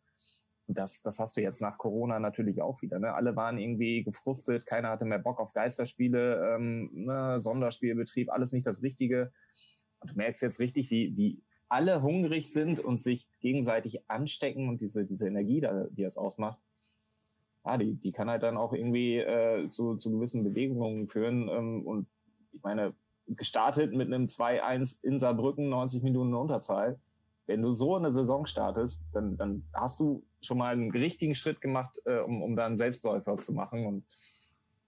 [0.67, 2.99] Das, das hast du jetzt nach Corona natürlich auch wieder.
[2.99, 3.15] Ne?
[3.15, 7.41] Alle waren irgendwie gefrustet, keiner hatte mehr Bock auf Geisterspiele, ähm, ne?
[7.41, 9.33] Sonderspielbetrieb, alles nicht das Richtige.
[10.01, 14.81] Und du merkst jetzt richtig, wie, wie alle hungrig sind und sich gegenseitig anstecken und
[14.81, 16.61] diese, diese Energie, da, die es ausmacht,
[17.65, 21.49] ja, die, die kann halt dann auch irgendwie äh, zu, zu gewissen Bewegungen führen.
[21.49, 22.07] Ähm, und
[22.53, 22.95] ich meine,
[23.27, 26.99] gestartet mit einem 2-1 in Saarbrücken, 90 Minuten Unterzahl.
[27.47, 31.61] Wenn du so eine Saison startest, dann, dann hast du schon mal einen richtigen Schritt
[31.61, 33.87] gemacht, äh, um, um da einen Selbstläufer zu machen.
[33.87, 34.05] Und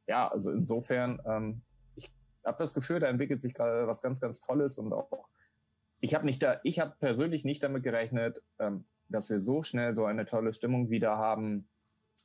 [0.06, 1.62] ja, also insofern, ähm,
[1.96, 2.10] ich
[2.44, 5.08] habe das Gefühl, da entwickelt sich gerade was ganz, ganz Tolles und auch
[6.02, 9.94] ich habe nicht da, ich habe persönlich nicht damit gerechnet, ähm, dass wir so schnell
[9.94, 11.68] so eine tolle Stimmung wieder haben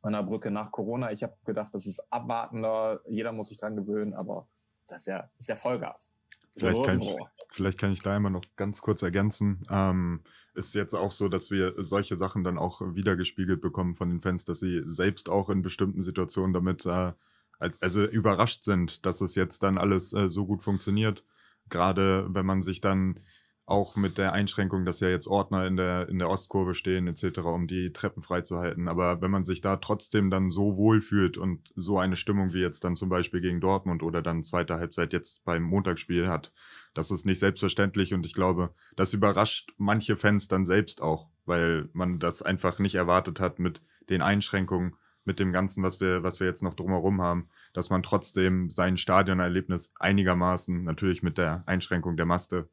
[0.01, 1.11] an der Brücke nach Corona.
[1.11, 4.47] Ich habe gedacht, das ist abwartender, jeder muss sich dran gewöhnen, aber
[4.87, 6.13] das ist ja, ist ja Vollgas.
[6.55, 7.15] Vielleicht kann, ich,
[7.51, 9.63] vielleicht kann ich da immer noch ganz kurz ergänzen.
[9.69, 10.21] Ähm,
[10.55, 14.43] ist jetzt auch so, dass wir solche Sachen dann auch wiedergespiegelt bekommen von den Fans,
[14.43, 17.13] dass sie selbst auch in bestimmten Situationen damit äh,
[17.59, 21.23] als, also überrascht sind, dass es jetzt dann alles äh, so gut funktioniert.
[21.69, 23.19] Gerade wenn man sich dann
[23.67, 27.39] auch mit der Einschränkung, dass ja jetzt Ordner in der, in der Ostkurve stehen etc.,
[27.39, 28.87] um die Treppen freizuhalten.
[28.87, 32.61] Aber wenn man sich da trotzdem dann so wohl fühlt und so eine Stimmung wie
[32.61, 36.53] jetzt dann zum Beispiel gegen Dortmund oder dann zweite Halbzeit jetzt beim Montagsspiel hat,
[36.93, 41.89] das ist nicht selbstverständlich und ich glaube, das überrascht manche Fans dann selbst auch, weil
[41.91, 44.95] man das einfach nicht erwartet hat mit den Einschränkungen,
[45.25, 48.95] mit dem Ganzen, was wir, was wir jetzt noch drumherum haben, dass man trotzdem sein
[48.95, 52.69] Stadionerlebnis einigermaßen, natürlich mit der Einschränkung der Maste,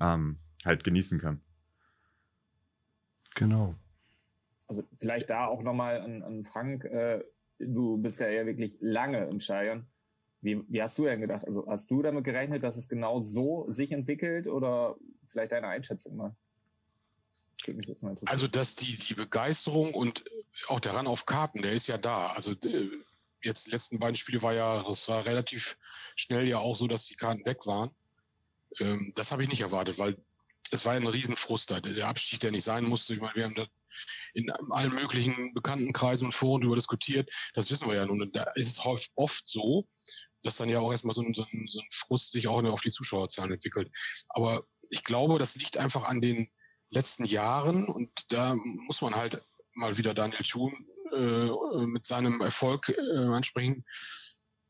[0.00, 1.40] ähm, halt genießen kann.
[3.34, 3.74] Genau.
[4.66, 7.24] Also vielleicht da auch nochmal an, an Frank, äh,
[7.58, 9.86] du bist ja, ja wirklich lange im Stadion.
[10.40, 11.46] Wie, wie hast du denn gedacht?
[11.46, 14.96] Also hast du damit gerechnet, dass es genau so sich entwickelt oder
[15.28, 16.36] vielleicht deine Einschätzung mal?
[18.26, 20.24] Also, dass die, die Begeisterung und
[20.66, 22.32] auch der Ran auf Karten, der ist ja da.
[22.32, 22.54] Also,
[23.42, 25.78] jetzt die letzten beiden Spiele war ja, es war relativ
[26.16, 27.90] schnell ja auch so, dass die Karten weg waren.
[28.80, 30.16] Ähm, das habe ich nicht erwartet, weil
[30.70, 31.80] es war ein Riesenfrust da.
[31.80, 33.14] Der Abstieg, der nicht sein musste.
[33.14, 33.66] Ich meine, wir haben da
[34.34, 37.30] in allen möglichen Bekanntenkreisen und Foren darüber diskutiert.
[37.54, 38.30] Das wissen wir ja nun.
[38.32, 39.86] Da ist es oft so,
[40.42, 42.80] dass dann ja auch erstmal so ein, so ein, so ein Frust sich auch auf
[42.80, 43.90] die Zuschauerzahlen entwickelt.
[44.30, 46.48] Aber ich glaube, das liegt einfach an den
[46.90, 49.42] letzten Jahren und da muss man halt
[49.74, 53.84] mal wieder Daniel Thun äh, mit seinem Erfolg äh, ansprechen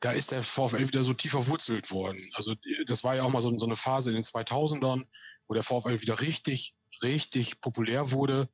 [0.03, 2.29] da ist der VfL wieder so tief verwurzelt worden.
[2.35, 2.55] Also
[2.87, 5.07] das war ja auch mal so, so eine Phase in den 2000ern,
[5.47, 8.51] wo der VfL wieder richtig, richtig populär wurde.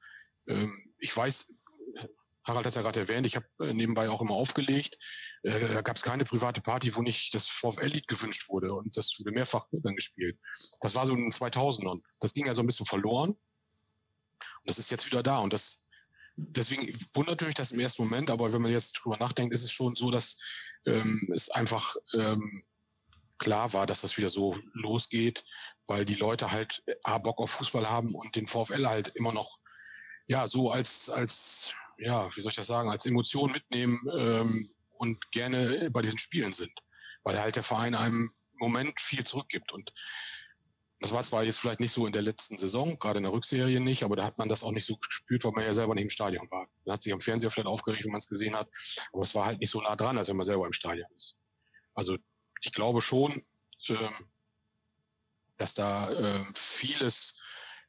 [0.46, 1.59] Ähm, ich weiß,
[2.44, 4.99] Harald hat es ja gerade erwähnt, ich habe äh, nebenbei auch immer aufgelegt.
[5.42, 9.16] Äh, da gab es keine private Party, wo nicht das VfL-Lied gewünscht wurde und das
[9.18, 10.38] wurde mehrfach dann gespielt.
[10.82, 12.03] Das war so in den 2000ern.
[12.20, 13.38] Das ging ja so ein bisschen verloren und
[14.64, 15.88] das ist jetzt wieder da und das
[16.39, 19.72] deswegen wundert mich das im ersten Moment, aber wenn man jetzt drüber nachdenkt, ist es
[19.72, 20.41] schon so, dass
[20.86, 22.62] ähm, es einfach ähm,
[23.39, 25.45] klar war, dass das wieder so losgeht,
[25.86, 29.59] weil die Leute halt A, Bock auf Fußball haben und den VfL halt immer noch
[30.26, 35.30] ja so als als ja wie soll ich das sagen als Emotion mitnehmen ähm, und
[35.30, 36.72] gerne bei diesen Spielen sind,
[37.22, 39.72] weil halt der Verein einem Moment viel zurückgibt.
[39.72, 39.93] Und
[41.01, 43.80] das war zwar jetzt vielleicht nicht so in der letzten Saison, gerade in der Rückserie
[43.80, 46.05] nicht, aber da hat man das auch nicht so gespürt, weil man ja selber nicht
[46.05, 46.68] im Stadion war.
[46.84, 48.68] Man hat sich am Fernseher vielleicht aufgeregt, wenn man es gesehen hat,
[49.12, 51.38] aber es war halt nicht so nah dran, als wenn man selber im Stadion ist.
[51.94, 52.16] Also
[52.62, 53.44] ich glaube schon,
[53.88, 54.28] ähm,
[55.57, 57.36] dass da äh, vieles,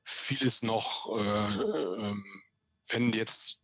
[0.04, 2.16] vieles noch, äh, äh,
[2.90, 3.60] wenn jetzt,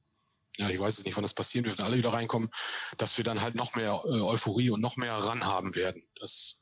[0.57, 2.49] ja, ich weiß es nicht, wann das passieren wird, alle wieder reinkommen,
[2.97, 6.07] dass wir dann halt noch mehr äh, Euphorie und noch mehr ran haben werden.
[6.19, 6.59] Das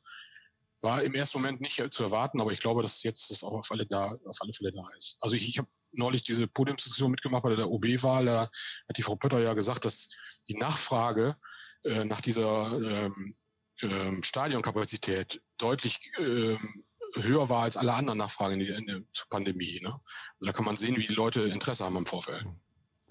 [0.84, 3.72] war im ersten Moment nicht zu erwarten, aber ich glaube, dass jetzt das auch auf
[3.72, 5.16] alle, da, auf alle Fälle da ist.
[5.20, 8.26] Also ich, ich habe neulich diese Podiumsdiskussion mitgemacht bei der OB-Wahl.
[8.26, 8.50] Da
[8.88, 10.10] hat die Frau Pötter ja gesagt, dass
[10.48, 11.36] die Nachfrage
[11.84, 13.34] äh, nach dieser ähm,
[13.82, 19.80] ähm, Stadionkapazität deutlich ähm, höher war als alle anderen Nachfragen in der, in der Pandemie.
[19.82, 19.90] Ne?
[19.90, 22.44] Also da kann man sehen, wie die Leute Interesse haben am VfL.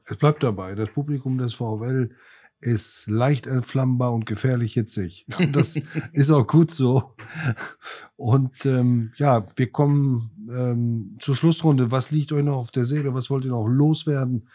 [0.05, 2.15] Es bleibt dabei, das Publikum des VfL
[2.63, 5.25] ist leicht entflammbar und gefährlich hitzig.
[5.51, 5.77] Das
[6.13, 7.15] ist auch gut so.
[8.15, 11.91] Und ähm, ja, wir kommen ähm, zur Schlussrunde.
[11.91, 13.13] Was liegt euch noch auf der Seele?
[13.13, 14.47] Was wollt ihr noch loswerden?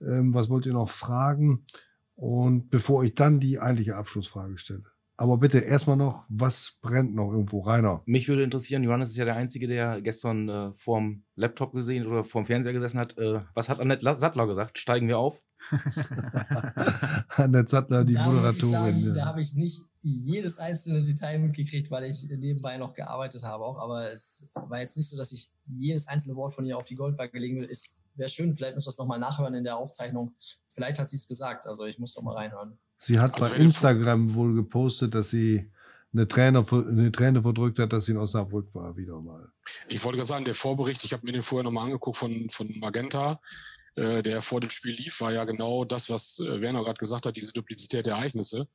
[0.00, 1.64] Ähm, was wollt ihr noch fragen?
[2.14, 4.84] Und bevor ich dann die eigentliche Abschlussfrage stelle.
[5.16, 8.02] Aber bitte erstmal noch, was brennt noch irgendwo, Rainer?
[8.06, 12.24] Mich würde interessieren, Johannes ist ja der Einzige, der gestern äh, vorm Laptop gesehen oder
[12.24, 13.16] vorm Fernseher gesessen hat.
[13.18, 14.78] Äh, was hat Annette Sattler gesagt?
[14.78, 15.40] Steigen wir auf?
[17.28, 18.72] Annette Sattler, die da Moderatorin.
[18.72, 19.12] Sagen, ja.
[19.12, 23.78] Da habe ich nicht jedes einzelne Detail mitgekriegt, weil ich nebenbei noch gearbeitet habe auch.
[23.78, 26.96] Aber es war jetzt nicht so, dass ich jedes einzelne Wort von ihr auf die
[26.96, 27.68] Goldwaage legen will.
[27.70, 30.34] Es wäre schön, vielleicht muss das nochmal nachhören in der Aufzeichnung.
[30.68, 32.78] Vielleicht hat sie es gesagt, also ich muss doch mal reinhören.
[32.96, 35.70] Sie hat also bei Instagram wohl gepostet, dass sie
[36.12, 39.50] eine Träne, eine Träne verdrückt hat, dass sie in Osnabrück war, wieder mal.
[39.88, 42.70] Ich wollte gerade sagen, der Vorbericht, ich habe mir den vorher nochmal angeguckt von, von
[42.78, 43.40] Magenta,
[43.96, 47.26] äh, der vor dem Spiel lief, war ja genau das, was äh, Werner gerade gesagt
[47.26, 48.68] hat, diese Duplizität der Ereignisse.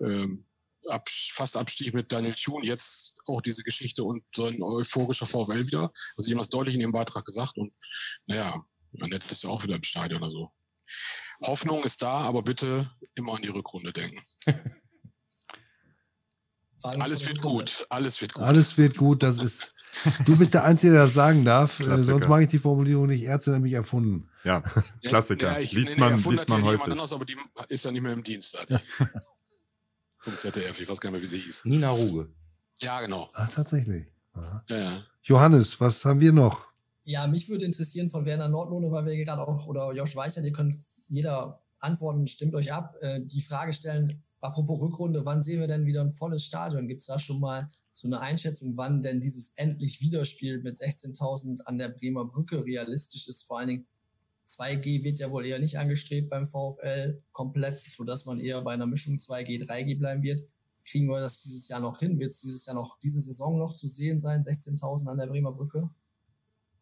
[0.00, 0.46] Ähm,
[0.88, 5.66] ab, fast Abstieg mit Daniel Thun, jetzt auch diese Geschichte und so ein euphorischer VfL
[5.66, 5.92] wieder.
[6.16, 7.72] Also die haben das deutlich in ihrem Beitrag gesagt und
[8.26, 8.64] naja,
[9.00, 10.52] Annette ist ja auch wieder im Stadion oder so.
[11.42, 14.20] Hoffnung ist da, aber bitte immer an die Rückrunde denken.
[16.82, 18.44] alles wird gut, alles wird gut.
[18.44, 19.74] Alles wird gut, das ist.
[20.24, 21.78] Du bist der Einzige, der das sagen darf.
[21.78, 21.98] Klassiker.
[21.98, 23.22] Sonst mache ich die Formulierung nicht.
[23.22, 24.28] Ärzte nämlich erfunden.
[24.44, 24.62] Ja,
[25.02, 25.52] Klassiker.
[25.52, 26.86] Ja, ich, liest nee, man, liest man häufig.
[26.86, 27.36] Anders, aber die
[27.68, 28.56] ist ja nicht mehr im Dienst.
[30.20, 31.66] Vom ZDF, ich weiß gar nicht mehr, wie sie hieß.
[31.66, 32.30] Nina Ruge.
[32.78, 33.28] Ja, genau.
[33.34, 34.06] Ah, tatsächlich.
[34.68, 35.02] Ja, ja.
[35.22, 36.66] Johannes, was haben wir noch?
[37.04, 40.52] Ja, mich würde interessieren von Werner Nordlohne, weil wir gerade auch, oder Josh Weicher, die
[40.52, 45.68] können jeder antworten, stimmt euch ab, äh, die Frage stellen, apropos Rückrunde, wann sehen wir
[45.68, 46.88] denn wieder ein volles Stadion?
[46.88, 51.62] Gibt es da schon mal so eine Einschätzung, wann denn dieses endlich Wiederspiel mit 16.000
[51.62, 53.42] an der Bremer Brücke realistisch ist?
[53.42, 53.86] Vor allen Dingen
[54.46, 58.86] 2G wird ja wohl eher nicht angestrebt beim VfL komplett, sodass man eher bei einer
[58.86, 60.42] Mischung 2G, 3G bleiben wird.
[60.84, 62.20] Kriegen wir das dieses Jahr noch hin?
[62.20, 65.52] Wird es dieses Jahr noch, diese Saison noch zu sehen sein, 16.000 an der Bremer
[65.52, 65.90] Brücke?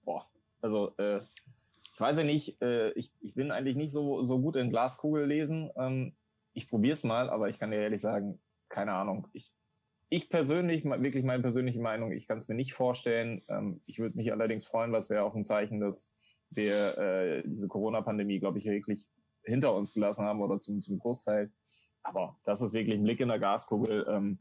[0.05, 0.27] Boah,
[0.61, 1.21] also äh,
[1.95, 5.27] ich weiß ja nicht, äh, ich, ich bin eigentlich nicht so, so gut in Glaskugel
[5.27, 5.71] lesen.
[5.77, 6.13] Ähm,
[6.53, 8.39] ich probiere es mal, aber ich kann dir ehrlich sagen,
[8.69, 9.27] keine Ahnung.
[9.33, 9.51] Ich,
[10.09, 13.43] ich persönlich, wirklich meine persönliche Meinung, ich kann es mir nicht vorstellen.
[13.49, 16.11] Ähm, ich würde mich allerdings freuen, was wäre auch ein Zeichen, dass
[16.51, 19.07] wir äh, diese Corona-Pandemie, glaube ich, wirklich
[19.43, 21.51] hinter uns gelassen haben oder zum, zum Großteil.
[22.03, 24.07] Aber das ist wirklich ein Blick in der Gaskugel.
[24.09, 24.39] Ähm,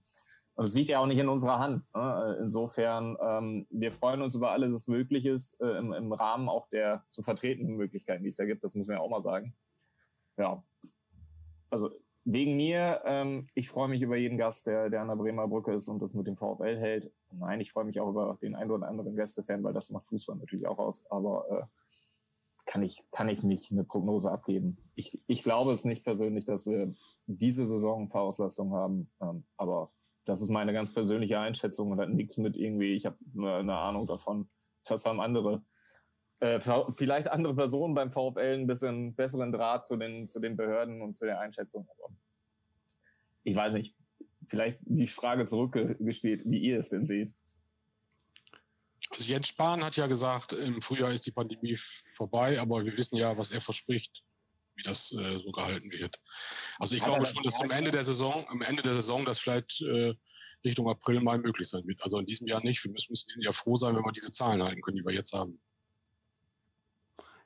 [0.56, 1.84] und es liegt ja auch nicht in unserer Hand.
[1.94, 2.38] Ne?
[2.42, 6.70] Insofern, ähm, wir freuen uns über alles, was möglich ist, äh, im, im Rahmen auch
[6.70, 8.64] der zu vertretenen Möglichkeiten, die es ja gibt.
[8.64, 9.54] Das müssen wir auch mal sagen.
[10.38, 10.64] Ja.
[11.72, 11.92] Also
[12.26, 15.74] wegen mir, ähm, ich freue mich über jeden Gast, der, der an der Bremer Brücke
[15.74, 17.12] ist und das mit dem VfL hält.
[17.32, 20.36] Nein, ich freue mich auch über den einen oder anderen Gästefan, weil das macht Fußball
[20.36, 21.06] natürlich auch aus.
[21.12, 21.66] Aber äh,
[22.66, 24.78] kann ich, kann ich nicht eine Prognose abgeben.
[24.96, 26.96] Ich, ich glaube es nicht persönlich, dass wir
[27.28, 29.12] diese Saison Fahrauslastung haben.
[29.22, 29.92] Ähm, aber
[30.26, 34.08] das ist meine ganz persönliche Einschätzung und hat nichts mit irgendwie, ich habe eine Ahnung
[34.08, 34.50] davon.
[34.84, 35.64] Das haben andere,
[36.40, 36.60] äh,
[36.96, 41.18] vielleicht andere Personen beim VfL ein bisschen besseren Draht zu den, zu den Behörden und
[41.18, 41.88] zu der Einschätzung.
[41.90, 42.14] Aber
[43.44, 43.96] ich weiß nicht,
[44.48, 47.34] vielleicht die Frage zurückgespielt, wie ihr es denn seht.
[49.12, 51.78] Also Jens Spahn hat ja gesagt, im Frühjahr ist die Pandemie
[52.12, 54.24] vorbei, aber wir wissen ja, was er verspricht,
[54.76, 56.20] wie das äh, so gehalten wird.
[56.80, 59.82] Also ich glaube schon, dass zum Ende der Saison, am Ende der Saison das vielleicht
[59.82, 60.16] äh,
[60.66, 62.02] Richtung April, Mai möglich sein wird.
[62.04, 62.84] Also in diesem Jahr nicht.
[62.84, 65.32] Wir müssen, müssen ja froh sein, wenn wir diese Zahlen halten können, die wir jetzt
[65.32, 65.62] haben.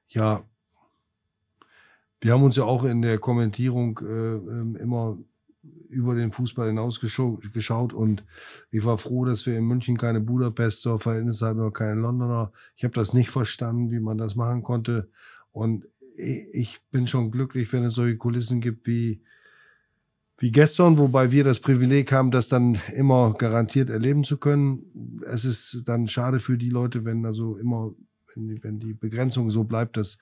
[0.10, 0.43] Ja,
[2.22, 5.18] wir haben uns ja auch in der Kommentierung äh, ähm, immer
[5.89, 8.24] über den Fußball hinaus geschaut und
[8.72, 12.51] ich war froh, dass wir in München keine Budapester Verhältnisse hatten oder keine Londoner.
[12.76, 15.10] Ich habe das nicht verstanden, wie man das machen konnte
[15.51, 15.86] und
[16.16, 19.22] ich bin schon glücklich, wenn es solche Kulissen gibt wie
[20.39, 25.22] wie gestern, wobei wir das Privileg haben, das dann immer garantiert erleben zu können.
[25.26, 27.91] Es ist dann schade für die Leute, wenn also immer,
[28.36, 30.19] wenn die, wenn die Begrenzung so bleibt, dass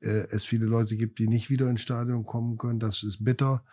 [0.00, 2.80] äh, es viele Leute gibt, die nicht wieder ins Stadion kommen können.
[2.80, 3.64] Das ist bitter.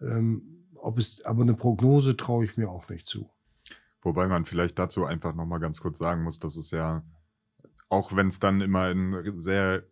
[0.00, 0.42] Ähm,
[0.74, 3.30] ob es, aber eine Prognose traue ich mir auch nicht zu.
[4.02, 7.02] Wobei man vielleicht dazu einfach nochmal ganz kurz sagen muss, dass es ja,
[7.88, 9.84] auch wenn es dann immer in sehr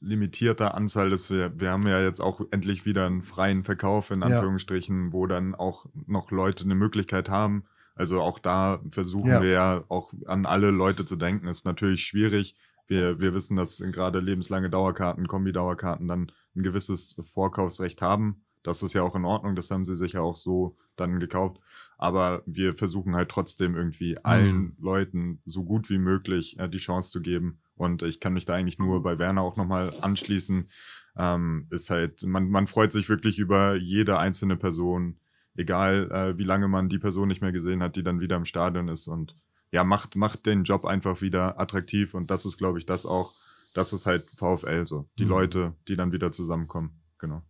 [0.00, 4.22] limitierter Anzahl ist, wir, wir haben ja jetzt auch endlich wieder einen freien Verkauf in
[4.22, 5.12] Anführungsstrichen, ja.
[5.12, 7.64] wo dann auch noch Leute eine Möglichkeit haben.
[7.94, 9.42] Also auch da versuchen ja.
[9.42, 11.46] wir ja auch an alle Leute zu denken.
[11.46, 12.56] Ist natürlich schwierig,
[12.90, 18.44] wir, wir wissen, dass gerade lebenslange Dauerkarten, Kombi-Dauerkarten dann ein gewisses Vorkaufsrecht haben.
[18.62, 21.60] Das ist ja auch in Ordnung, das haben sie sich ja auch so dann gekauft.
[21.96, 24.76] Aber wir versuchen halt trotzdem irgendwie allen mhm.
[24.80, 27.60] Leuten so gut wie möglich äh, die Chance zu geben.
[27.76, 30.68] Und ich kann mich da eigentlich nur bei Werner auch nochmal anschließen.
[31.16, 35.16] Ähm, ist halt, man, man freut sich wirklich über jede einzelne Person,
[35.56, 38.44] egal äh, wie lange man die Person nicht mehr gesehen hat, die dann wieder im
[38.44, 39.06] Stadion ist.
[39.08, 39.36] Und
[39.72, 43.32] ja, macht, macht den Job einfach wieder attraktiv und das ist, glaube ich, das auch,
[43.74, 45.06] das ist halt VfL so.
[45.18, 45.30] Die mhm.
[45.30, 47.00] Leute, die dann wieder zusammenkommen.
[47.18, 47.42] Genau.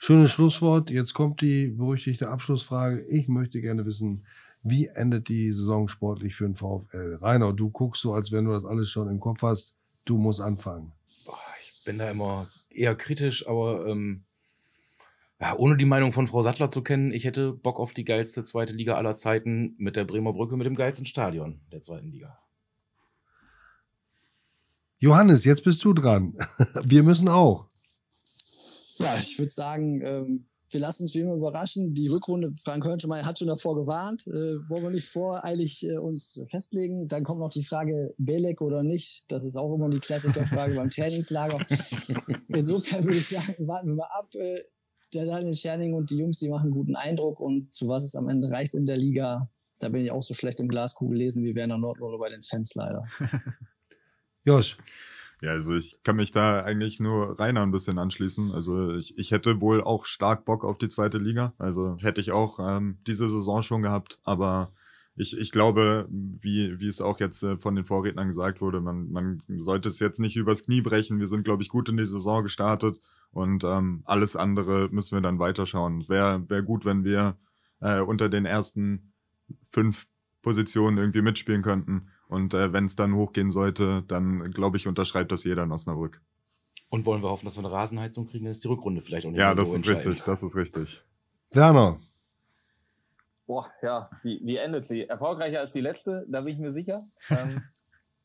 [0.00, 0.90] Schönes Schlusswort.
[0.90, 3.04] Jetzt kommt die berüchtigte Abschlussfrage.
[3.08, 4.24] Ich möchte gerne wissen,
[4.62, 7.18] wie endet die Saison sportlich für den VfL?
[7.20, 9.74] Rainer, du guckst so, als wenn du das alles schon im Kopf hast.
[10.04, 10.92] Du musst anfangen.
[11.62, 14.24] Ich bin da immer eher kritisch, aber ähm,
[15.40, 18.42] ja, ohne die Meinung von Frau Sattler zu kennen, ich hätte Bock auf die geilste
[18.42, 22.38] zweite Liga aller Zeiten mit der Bremer Brücke, mit dem geilsten Stadion der zweiten Liga.
[24.98, 26.36] Johannes, jetzt bist du dran.
[26.84, 27.68] Wir müssen auch.
[28.98, 31.94] Ja, ich würde sagen, ähm, wir lassen uns wie immer überraschen.
[31.94, 34.26] Die Rückrunde, Frank Hörnschemeyer hat schon davor gewarnt.
[34.26, 37.08] Äh, wollen wir nicht voreilig äh, uns festlegen.
[37.08, 39.24] Dann kommt noch die Frage, Belek oder nicht.
[39.28, 41.64] Das ist auch immer die Klassikerfrage beim Trainingslager.
[42.48, 44.34] Insofern würde ich sagen, warten wir mal ab.
[44.34, 44.62] Äh,
[45.14, 48.14] der Daniel Scherning und die Jungs, die machen einen guten Eindruck und zu was es
[48.14, 49.48] am Ende reicht in der Liga,
[49.78, 52.74] da bin ich auch so schlecht im Glaskugel lesen wie Werner Nordlohne bei den Fans
[52.74, 53.04] leider.
[54.44, 54.76] Josh.
[55.40, 58.50] Ja, also ich kann mich da eigentlich nur Rainer ein bisschen anschließen.
[58.50, 61.54] Also ich, ich hätte wohl auch stark Bock auf die zweite Liga.
[61.58, 64.18] Also hätte ich auch ähm, diese Saison schon gehabt.
[64.24, 64.72] Aber
[65.14, 69.12] ich, ich glaube, wie, wie es auch jetzt äh, von den Vorrednern gesagt wurde, man,
[69.12, 71.20] man sollte es jetzt nicht übers Knie brechen.
[71.20, 73.00] Wir sind, glaube ich, gut in die Saison gestartet.
[73.38, 76.08] Und ähm, alles andere müssen wir dann weiterschauen.
[76.08, 77.36] Wäre wär gut, wenn wir
[77.80, 79.12] äh, unter den ersten
[79.70, 80.08] fünf
[80.42, 82.10] Positionen irgendwie mitspielen könnten.
[82.26, 86.20] Und äh, wenn es dann hochgehen sollte, dann glaube ich, unterschreibt das jeder in Osnabrück.
[86.88, 89.30] Und wollen wir hoffen, dass wir eine Rasenheizung kriegen, dann ist die Rückrunde vielleicht auch
[89.30, 91.04] nicht Ja, das so ist richtig, das ist richtig.
[91.52, 92.00] Werner.
[93.46, 95.04] Boah, ja, wie, wie endet sie?
[95.06, 96.98] Erfolgreicher als die letzte, da bin ich mir sicher.
[97.30, 97.62] ähm,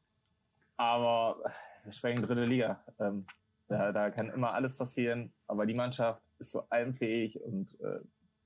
[0.76, 1.38] aber
[1.84, 2.84] wir sprechen dritte Liga.
[3.00, 3.28] Ähm,
[3.74, 8.00] da, da kann immer alles passieren, aber die Mannschaft ist so allem fähig und äh,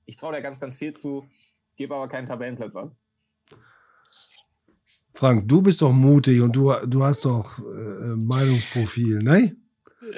[0.06, 1.28] ich traue da ganz, ganz viel zu,
[1.76, 2.96] gebe aber keinen Tabellenplatz an.
[5.14, 9.56] Frank, du bist doch mutig und du, du hast doch äh, Meinungsprofil, ne?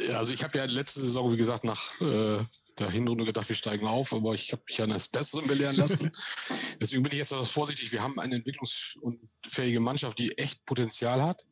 [0.06, 2.44] Ja, also ich habe ja letzte Saison, wie gesagt, nach äh,
[2.78, 6.12] der Hinrunde gedacht, wir steigen auf, aber ich habe mich eines Besseren belehren lassen.
[6.80, 7.90] Deswegen bin ich jetzt etwas vorsichtig.
[7.90, 11.44] Wir haben eine entwicklungsfähige Mannschaft, die echt Potenzial hat.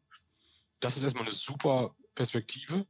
[0.78, 2.86] Das ist erstmal eine super Perspektive.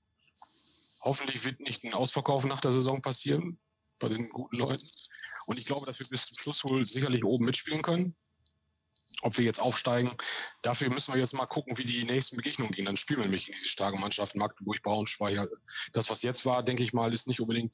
[1.03, 3.59] Hoffentlich wird nicht ein Ausverkauf nach der Saison passieren
[3.99, 4.89] bei den guten Leuten.
[5.47, 8.17] Und ich glaube, dass wir bis zum Schluss wohl sicherlich oben mitspielen können.
[9.23, 10.17] Ob wir jetzt aufsteigen,
[10.63, 12.85] dafür müssen wir jetzt mal gucken, wie die nächsten Begegnungen gehen.
[12.85, 15.49] Dann spielen wir nämlich gegen diese starke Mannschaft Magdeburg, Braunschweig.
[15.93, 17.73] Das, was jetzt war, denke ich mal, ist nicht unbedingt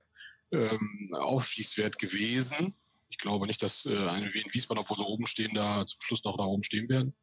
[0.52, 2.76] ähm, Aufstiegswert gewesen.
[3.08, 6.00] Ich glaube nicht, dass äh, eine wie in Wiesbaden, obwohl sie oben stehen, da zum
[6.00, 7.14] Schluss noch da oben stehen werden.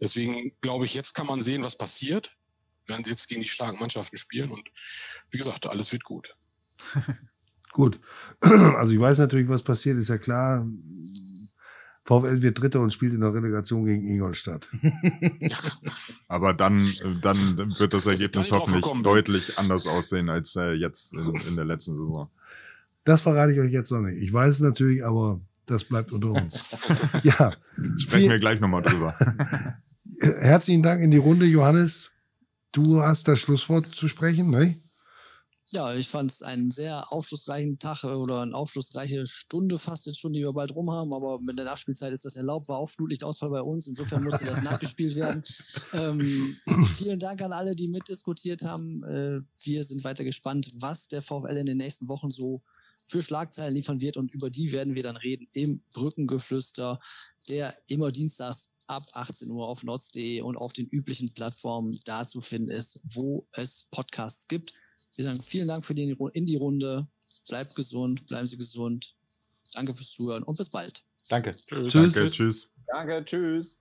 [0.00, 2.36] Deswegen glaube ich, jetzt kann man sehen, was passiert
[2.88, 4.68] werden sie jetzt gegen die starken Mannschaften spielen und
[5.30, 6.34] wie gesagt, alles wird gut.
[7.72, 8.00] gut.
[8.40, 10.66] Also ich weiß natürlich, was passiert, ist ja klar.
[12.04, 14.68] VfL wird Dritter und spielt in der Relegation gegen Ingolstadt.
[16.28, 16.88] Aber dann,
[17.20, 21.96] dann wird das Ergebnis hoffentlich deutlich anders aussehen als äh, jetzt in, in, der letzten
[21.96, 22.30] Saison.
[23.04, 24.22] Das verrate ich euch jetzt noch nicht.
[24.22, 26.80] Ich weiß es natürlich, aber das bleibt unter uns.
[27.24, 27.52] ja.
[27.98, 29.14] Sprechen wir gleich nochmal drüber.
[30.20, 32.12] Herzlichen Dank in die Runde, Johannes.
[32.72, 34.76] Du hast das Schlusswort zu sprechen, ne?
[35.70, 40.32] Ja, ich fand es einen sehr aufschlussreichen Tag oder eine aufschlussreiche Stunde fast jetzt schon,
[40.32, 43.50] die wir bald rum haben, aber mit der Nachspielzeit ist das erlaubt, war auch Flutlichtausfall
[43.50, 45.42] bei uns, insofern musste das nachgespielt werden.
[45.92, 46.56] Ähm,
[46.94, 49.02] vielen Dank an alle, die mitdiskutiert haben.
[49.02, 52.62] Äh, wir sind weiter gespannt, was der VfL in den nächsten Wochen so
[53.08, 57.00] für Schlagzeilen liefern wird und über die werden wir dann reden im Brückengeflüster,
[57.48, 62.40] der immer dienstags ab 18 Uhr auf nots.de und auf den üblichen Plattformen da zu
[62.40, 64.74] finden ist, wo es Podcasts gibt.
[65.14, 67.06] Wir sagen vielen Dank für die in die Runde.
[67.48, 69.14] Bleibt gesund, bleiben Sie gesund.
[69.74, 71.04] Danke fürs Zuhören und bis bald.
[71.28, 71.50] Danke.
[71.50, 71.92] Tschüss.
[71.92, 72.68] Danke, tschüss.
[72.86, 73.78] Danke, tschüss.